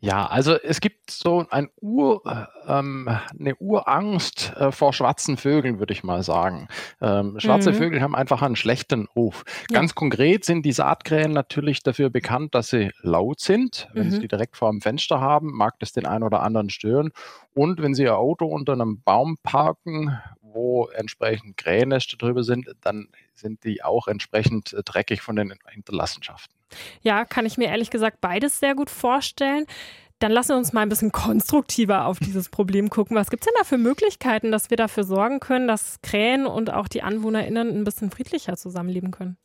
Ja, 0.00 0.26
also 0.26 0.54
es 0.54 0.80
gibt 0.80 1.10
so 1.10 1.44
ein 1.50 1.70
Ur, 1.80 2.22
ähm, 2.68 3.08
eine 3.38 3.56
Urangst 3.56 4.52
äh, 4.56 4.70
vor 4.70 4.92
schwarzen 4.92 5.36
Vögeln, 5.36 5.80
würde 5.80 5.92
ich 5.92 6.04
mal 6.04 6.22
sagen. 6.22 6.68
Ähm, 7.00 7.40
schwarze 7.40 7.72
mhm. 7.72 7.76
Vögel 7.76 8.00
haben 8.00 8.14
einfach 8.14 8.42
einen 8.42 8.54
schlechten 8.54 9.08
Ruf. 9.16 9.42
Ja. 9.70 9.80
Ganz 9.80 9.96
konkret 9.96 10.44
sind 10.44 10.64
die 10.64 10.72
Saatkrähen 10.72 11.32
natürlich 11.32 11.82
dafür 11.82 12.10
bekannt, 12.10 12.54
dass 12.54 12.68
sie 12.68 12.92
laut 13.02 13.40
sind. 13.40 13.88
Wenn 13.92 14.06
mhm. 14.06 14.10
sie 14.12 14.20
die 14.20 14.28
direkt 14.28 14.56
vor 14.56 14.70
dem 14.70 14.80
Fenster 14.80 15.20
haben, 15.20 15.50
mag 15.52 15.80
das 15.80 15.92
den 15.92 16.06
einen 16.06 16.22
oder 16.22 16.42
anderen 16.42 16.70
stören. 16.70 17.10
Und 17.54 17.82
wenn 17.82 17.94
sie 17.94 18.04
ihr 18.04 18.16
Auto 18.16 18.46
unter 18.46 18.74
einem 18.74 19.02
Baum 19.02 19.36
parken, 19.42 20.16
wo 20.40 20.86
entsprechend 20.94 21.56
Krähennester 21.56 22.16
drüber 22.16 22.44
sind, 22.44 22.68
dann 22.82 23.08
sind 23.38 23.64
die 23.64 23.82
auch 23.82 24.08
entsprechend 24.08 24.72
äh, 24.72 24.82
dreckig 24.82 25.22
von 25.22 25.36
den 25.36 25.54
Hinterlassenschaften. 25.70 26.54
Ja, 27.02 27.24
kann 27.24 27.46
ich 27.46 27.56
mir 27.56 27.68
ehrlich 27.68 27.90
gesagt 27.90 28.20
beides 28.20 28.60
sehr 28.60 28.74
gut 28.74 28.90
vorstellen. 28.90 29.66
Dann 30.18 30.32
lassen 30.32 30.50
wir 30.50 30.56
uns 30.56 30.72
mal 30.72 30.80
ein 30.80 30.88
bisschen 30.88 31.12
konstruktiver 31.12 32.06
auf 32.06 32.18
dieses 32.18 32.48
Problem 32.48 32.90
gucken. 32.90 33.16
Was 33.16 33.30
gibt 33.30 33.44
es 33.44 33.46
denn 33.46 33.54
da 33.56 33.64
für 33.64 33.78
Möglichkeiten, 33.78 34.50
dass 34.50 34.68
wir 34.68 34.76
dafür 34.76 35.04
sorgen 35.04 35.38
können, 35.38 35.68
dass 35.68 36.00
Krähen 36.02 36.46
und 36.46 36.72
auch 36.72 36.88
die 36.88 37.02
AnwohnerInnen 37.02 37.68
ein 37.68 37.84
bisschen 37.84 38.10
friedlicher 38.10 38.56
zusammenleben 38.56 39.12
können? 39.12 39.36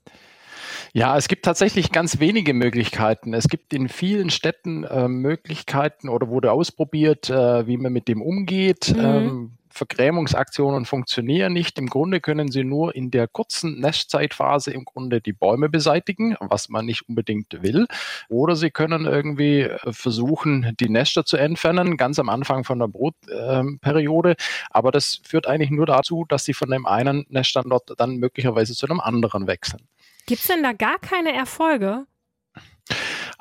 Ja, 0.94 1.18
es 1.18 1.28
gibt 1.28 1.46
tatsächlich 1.46 1.92
ganz 1.92 2.20
wenige 2.20 2.54
Möglichkeiten. 2.54 3.34
Es 3.34 3.48
gibt 3.48 3.74
in 3.74 3.88
vielen 3.88 4.30
Städten 4.32 4.84
äh, 4.84 5.08
Möglichkeiten 5.08 6.10
oder 6.10 6.30
wurde 6.30 6.52
ausprobiert, 6.52 7.30
äh, 7.30 7.68
wie 7.68 7.78
man 7.78 7.94
mit 7.94 8.08
dem 8.08 8.22
umgeht. 8.22 8.94
Mhm. 8.96 9.04
Ähm, 9.04 9.52
Vergrämungsaktionen 9.74 10.86
funktionieren 10.86 11.52
nicht. 11.52 11.80
Im 11.80 11.88
Grunde 11.88 12.22
können 12.22 12.52
sie 12.52 12.64
nur 12.64 12.96
in 12.96 13.10
der 13.10 13.28
kurzen 13.28 13.80
Nestzeitphase 13.80 14.72
im 14.72 14.86
Grunde 14.86 15.20
die 15.20 15.34
Bäume 15.34 15.68
beseitigen, 15.68 16.38
was 16.40 16.70
man 16.70 16.86
nicht 16.86 17.10
unbedingt 17.10 17.64
will. 17.64 17.88
Oder 18.30 18.56
sie 18.56 18.70
können 18.70 19.06
irgendwie 19.06 19.62
äh, 19.62 19.80
versuchen, 19.92 20.76
die 20.80 20.90
Nester 20.90 21.26
zu 21.26 21.38
entfernen, 21.38 21.98
ganz 21.98 22.20
am 22.20 22.30
Anfang 22.30 22.64
von 22.64 22.78
der 22.78 22.88
Brutperiode. 22.88 24.36
Aber 24.70 24.92
das 24.92 25.22
führt 25.24 25.48
eigentlich 25.48 25.72
nur 25.72 25.88
dazu, 25.88 26.26
dass 26.30 26.46
sie 26.46 26.54
von 26.54 26.70
dem 26.70 26.86
einen 26.86 27.26
Neststandort 27.30 27.96
dann 27.98 28.18
möglicherweise 28.18 28.76
zu 28.76 28.86
einem 28.86 29.00
anderen 29.00 29.48
wechseln. 29.48 29.88
Gibt 30.28 30.42
es 30.42 30.48
denn 30.48 30.62
da 30.62 30.74
gar 30.74 31.00
keine 31.00 31.34
Erfolge? 31.34 32.06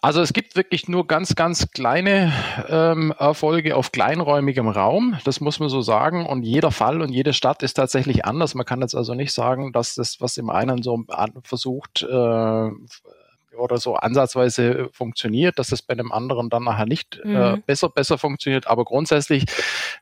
Also 0.05 0.21
es 0.21 0.33
gibt 0.33 0.57
wirklich 0.57 0.88
nur 0.88 1.07
ganz, 1.07 1.37
ganz 1.37 1.71
kleine 1.71 2.33
ähm, 2.69 3.15
Erfolge 3.17 3.77
auf 3.77 3.93
kleinräumigem 3.93 4.67
Raum, 4.67 5.17
das 5.25 5.41
muss 5.41 5.61
man 5.61 5.69
so 5.69 5.81
sagen. 5.81 6.27
Und 6.27 6.43
jeder 6.43 6.73
Fall 6.73 7.03
und 7.03 7.11
jede 7.11 7.33
Stadt 7.33 7.62
ist 7.62 7.75
tatsächlich 7.75 8.25
anders. 8.25 8.57
Man 8.57 8.67
kann 8.67 8.81
jetzt 8.81 8.97
also 8.97 9.15
nicht 9.15 9.33
sagen, 9.33 9.73
dass 9.73 9.95
das, 9.95 10.21
was 10.21 10.38
im 10.38 10.51
einen 10.51 10.83
so 10.83 11.05
versucht, 11.45 12.03
äh, 12.03 12.71
oder 13.57 13.79
so 13.79 13.95
ansatzweise 13.95 14.88
funktioniert, 14.93 15.59
dass 15.59 15.69
das 15.69 15.83
bei 15.83 15.93
einem 15.93 16.12
anderen 16.12 16.51
dann 16.51 16.65
nachher 16.65 16.87
nicht 16.87 17.21
äh, 17.25 17.29
mhm. 17.29 17.37
äh, 17.37 17.57
besser, 17.65 17.88
besser 17.88 18.19
funktioniert. 18.19 18.67
Aber 18.67 18.85
grundsätzlich, 18.85 19.45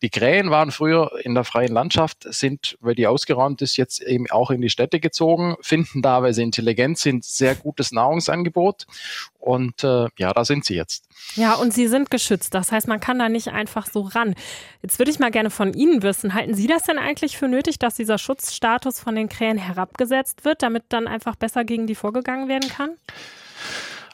die 0.02 0.10
Krähen 0.10 0.50
waren 0.50 0.70
früher 0.70 1.10
in 1.22 1.34
der 1.34 1.44
freien 1.44 1.72
Landschaft, 1.72 2.26
sind, 2.32 2.76
weil 2.80 2.94
die 2.94 3.06
ausgeräumt 3.06 3.62
ist, 3.62 3.76
jetzt 3.76 4.02
eben 4.02 4.30
auch 4.30 4.50
in 4.50 4.60
die 4.60 4.70
Städte 4.70 5.00
gezogen, 5.00 5.56
finden 5.60 6.02
da, 6.02 6.22
weil 6.22 6.32
sie 6.32 6.42
intelligent 6.42 6.98
sind, 6.98 7.24
sehr 7.24 7.54
gutes 7.54 7.92
Nahrungsangebot. 7.92 8.86
Und 9.40 9.82
äh, 9.84 10.06
ja, 10.18 10.32
da 10.32 10.44
sind 10.44 10.64
sie 10.64 10.74
jetzt. 10.74 11.04
Ja, 11.34 11.54
und 11.54 11.72
sie 11.72 11.88
sind 11.88 12.10
geschützt. 12.10 12.54
Das 12.54 12.72
heißt, 12.72 12.88
man 12.88 13.00
kann 13.00 13.18
da 13.18 13.28
nicht 13.28 13.48
einfach 13.48 13.86
so 13.86 14.02
ran. 14.02 14.34
Jetzt 14.82 14.98
würde 14.98 15.10
ich 15.10 15.18
mal 15.18 15.30
gerne 15.30 15.50
von 15.50 15.72
Ihnen 15.72 16.02
wissen, 16.02 16.34
halten 16.34 16.54
Sie 16.54 16.66
das 16.66 16.82
denn 16.82 16.98
eigentlich 16.98 17.38
für 17.38 17.48
nötig, 17.48 17.78
dass 17.78 17.94
dieser 17.94 18.18
Schutzstatus 18.18 19.00
von 19.00 19.14
den 19.14 19.28
Krähen 19.28 19.56
herabgesetzt 19.56 20.44
wird, 20.44 20.62
damit 20.62 20.84
dann 20.90 21.08
einfach 21.08 21.36
besser 21.36 21.64
gegen 21.64 21.86
die 21.86 21.94
vorgegangen 21.94 22.48
werden 22.48 22.68
kann? 22.68 22.90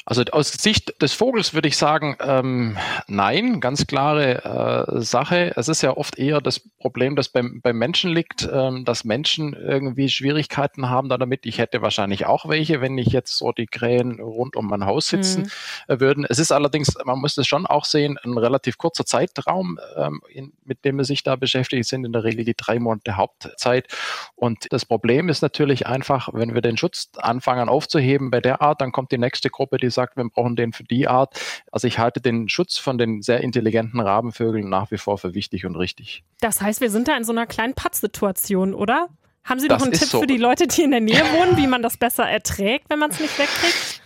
Also 0.08 0.22
aus 0.30 0.52
Sicht 0.52 1.02
des 1.02 1.14
Vogels 1.14 1.52
würde 1.52 1.66
ich 1.66 1.76
sagen, 1.76 2.16
ähm, 2.20 2.78
nein, 3.08 3.60
ganz 3.60 3.88
klare 3.88 4.86
äh, 4.96 5.00
Sache. 5.00 5.52
Es 5.56 5.66
ist 5.66 5.82
ja 5.82 5.96
oft 5.96 6.16
eher 6.16 6.40
das 6.40 6.60
Problem, 6.60 7.16
das 7.16 7.28
beim, 7.28 7.60
beim 7.60 7.76
Menschen 7.76 8.12
liegt, 8.12 8.48
ähm, 8.52 8.84
dass 8.84 9.02
Menschen 9.02 9.52
irgendwie 9.52 10.08
Schwierigkeiten 10.08 10.88
haben 10.90 11.08
damit. 11.08 11.44
Ich 11.44 11.58
hätte 11.58 11.82
wahrscheinlich 11.82 12.24
auch 12.24 12.48
welche, 12.48 12.80
wenn 12.80 12.96
ich 12.98 13.08
jetzt 13.08 13.36
so 13.36 13.50
die 13.50 13.66
Krähen 13.66 14.20
rund 14.20 14.54
um 14.54 14.68
mein 14.68 14.86
Haus 14.86 15.08
sitzen 15.08 15.50
mhm. 15.88 16.00
würden. 16.00 16.24
Es 16.28 16.38
ist 16.38 16.52
allerdings, 16.52 16.94
man 17.04 17.18
muss 17.18 17.34
das 17.34 17.48
schon 17.48 17.66
auch 17.66 17.84
sehen, 17.84 18.16
ein 18.22 18.38
relativ 18.38 18.78
kurzer 18.78 19.06
Zeitraum, 19.06 19.80
ähm, 19.96 20.20
in, 20.28 20.52
mit 20.64 20.84
dem 20.84 20.98
wir 20.98 21.04
sich 21.04 21.24
da 21.24 21.34
beschäftigt 21.34 21.84
sind, 21.84 22.04
in 22.04 22.12
der 22.12 22.22
Regel 22.22 22.44
die 22.44 22.54
drei 22.54 22.78
Monate 22.78 23.16
Hauptzeit. 23.16 23.88
Und 24.36 24.72
das 24.72 24.84
Problem 24.84 25.28
ist 25.28 25.42
natürlich 25.42 25.88
einfach, 25.88 26.28
wenn 26.32 26.54
wir 26.54 26.62
den 26.62 26.76
Schutz 26.76 27.10
anfangen 27.16 27.68
aufzuheben 27.68 28.30
bei 28.30 28.40
der 28.40 28.62
Art, 28.62 28.80
dann 28.80 28.92
kommt 28.92 29.10
die 29.10 29.18
nächste 29.18 29.50
Gruppe, 29.50 29.78
die 29.78 29.95
sagt, 29.96 30.16
wir 30.16 30.24
brauchen 30.28 30.54
den 30.54 30.72
für 30.72 30.84
die 30.84 31.08
Art. 31.08 31.40
Also 31.72 31.88
ich 31.88 31.98
halte 31.98 32.20
den 32.20 32.48
Schutz 32.48 32.78
von 32.78 32.98
den 32.98 33.22
sehr 33.22 33.40
intelligenten 33.40 33.98
Rabenvögeln 33.98 34.68
nach 34.68 34.92
wie 34.92 34.98
vor 34.98 35.18
für 35.18 35.34
wichtig 35.34 35.66
und 35.66 35.74
richtig. 35.74 36.22
Das 36.40 36.60
heißt, 36.60 36.80
wir 36.80 36.90
sind 36.90 37.08
da 37.08 37.16
in 37.16 37.24
so 37.24 37.32
einer 37.32 37.46
kleinen 37.46 37.74
Pattsituation, 37.74 38.74
oder? 38.74 39.08
Haben 39.44 39.60
Sie 39.60 39.68
das 39.68 39.80
noch 39.80 39.86
einen 39.86 39.98
Tipp 39.98 40.08
so. 40.08 40.20
für 40.20 40.26
die 40.26 40.38
Leute, 40.38 40.66
die 40.66 40.82
in 40.82 40.90
der 40.90 41.00
Nähe 41.00 41.22
wohnen, 41.32 41.56
wie 41.56 41.66
man 41.66 41.82
das 41.82 41.96
besser 41.96 42.24
erträgt, 42.24 42.90
wenn 42.90 42.98
man 42.98 43.10
es 43.10 43.20
nicht 43.20 43.38
wegkriegt? 43.38 44.02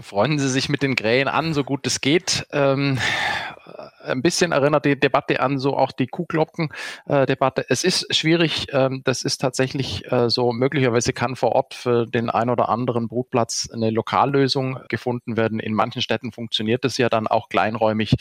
Freunden 0.00 0.40
Sie 0.40 0.48
sich 0.48 0.68
mit 0.68 0.82
den 0.82 0.96
Krähen 0.96 1.28
an, 1.28 1.54
so 1.54 1.62
gut 1.62 1.86
es 1.86 2.00
geht. 2.00 2.46
Ähm, 2.50 2.98
ein 4.02 4.22
bisschen 4.22 4.52
erinnert 4.52 4.84
die 4.84 4.98
Debatte 4.98 5.40
an 5.40 5.58
so 5.58 5.76
auch 5.76 5.92
die 5.92 6.06
Kuhglocken-Debatte. 6.06 7.62
Äh, 7.62 7.66
es 7.68 7.84
ist 7.84 8.14
schwierig, 8.14 8.66
ähm, 8.72 9.02
das 9.04 9.22
ist 9.22 9.38
tatsächlich 9.38 10.10
äh, 10.12 10.28
so, 10.28 10.52
möglicherweise 10.52 11.12
kann 11.12 11.36
vor 11.36 11.52
Ort 11.52 11.74
für 11.74 12.06
den 12.06 12.30
ein 12.30 12.50
oder 12.50 12.68
anderen 12.68 13.08
Brutplatz 13.08 13.68
eine 13.72 13.90
Lokallösung 13.90 14.80
gefunden 14.88 15.36
werden. 15.36 15.60
In 15.60 15.74
manchen 15.74 16.02
Städten 16.02 16.32
funktioniert 16.32 16.84
das 16.84 16.98
ja 16.98 17.08
dann 17.08 17.26
auch 17.26 17.48
kleinräumig 17.48 18.14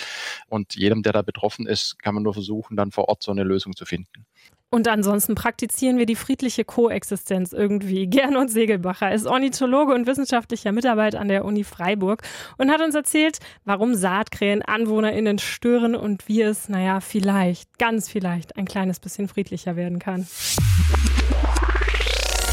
und 0.47 0.75
jedem, 0.75 1.03
der 1.03 1.13
da 1.13 1.21
betroffen 1.21 1.67
ist, 1.67 1.99
kann 1.99 2.13
man 2.13 2.23
nur 2.23 2.33
versuchen, 2.33 2.75
dann 2.77 2.91
vor 2.91 3.09
Ort 3.09 3.23
so 3.23 3.31
eine 3.31 3.43
Lösung 3.43 3.75
zu 3.75 3.85
finden. 3.85 4.25
Und 4.73 4.87
ansonsten 4.87 5.35
praktizieren 5.35 5.99
wir 5.99 6.07
die 6.07 6.15
friedliche 6.15 6.65
Koexistenz 6.65 7.53
irgendwie. 7.53 8.07
Gernot 8.09 8.49
Segelbacher 8.49 9.13
ist 9.13 9.27
Ornithologe 9.27 9.93
und 9.93 10.07
wissenschaftlicher 10.07 10.71
Mitarbeiter 10.71 11.19
an 11.19 11.27
der 11.27 11.45
Uni 11.45 11.63
Freiburg 11.63 12.23
und 12.57 12.71
hat 12.71 12.81
uns 12.81 12.95
erzählt, 12.95 13.37
warum 13.65 13.93
Saatkrähen 13.93 14.63
AnwohnerInnen 14.63 15.37
stören 15.37 15.93
und 15.93 16.27
wie 16.27 16.41
es, 16.41 16.69
naja, 16.69 17.01
vielleicht, 17.01 17.77
ganz 17.77 18.09
vielleicht, 18.09 18.57
ein 18.57 18.65
kleines 18.65 18.99
bisschen 18.99 19.27
friedlicher 19.27 19.75
werden 19.75 19.99
kann. 19.99 20.25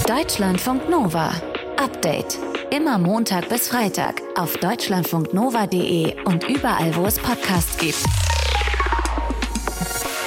Deutschlandfunk 0.07 0.91
Nova. 0.91 1.33
Update. 1.79 2.39
Immer 2.71 2.99
Montag 2.99 3.49
bis 3.49 3.69
Freitag 3.69 4.21
auf 4.37 4.59
deutschlandfunknova.de 4.59 6.23
und 6.27 6.47
überall, 6.51 6.95
wo 6.97 7.07
es 7.07 7.19
Podcasts 7.19 7.79
gibt. 7.79 8.05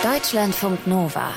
Deutschlandfunk 0.01 0.87
Nova. 0.87 1.29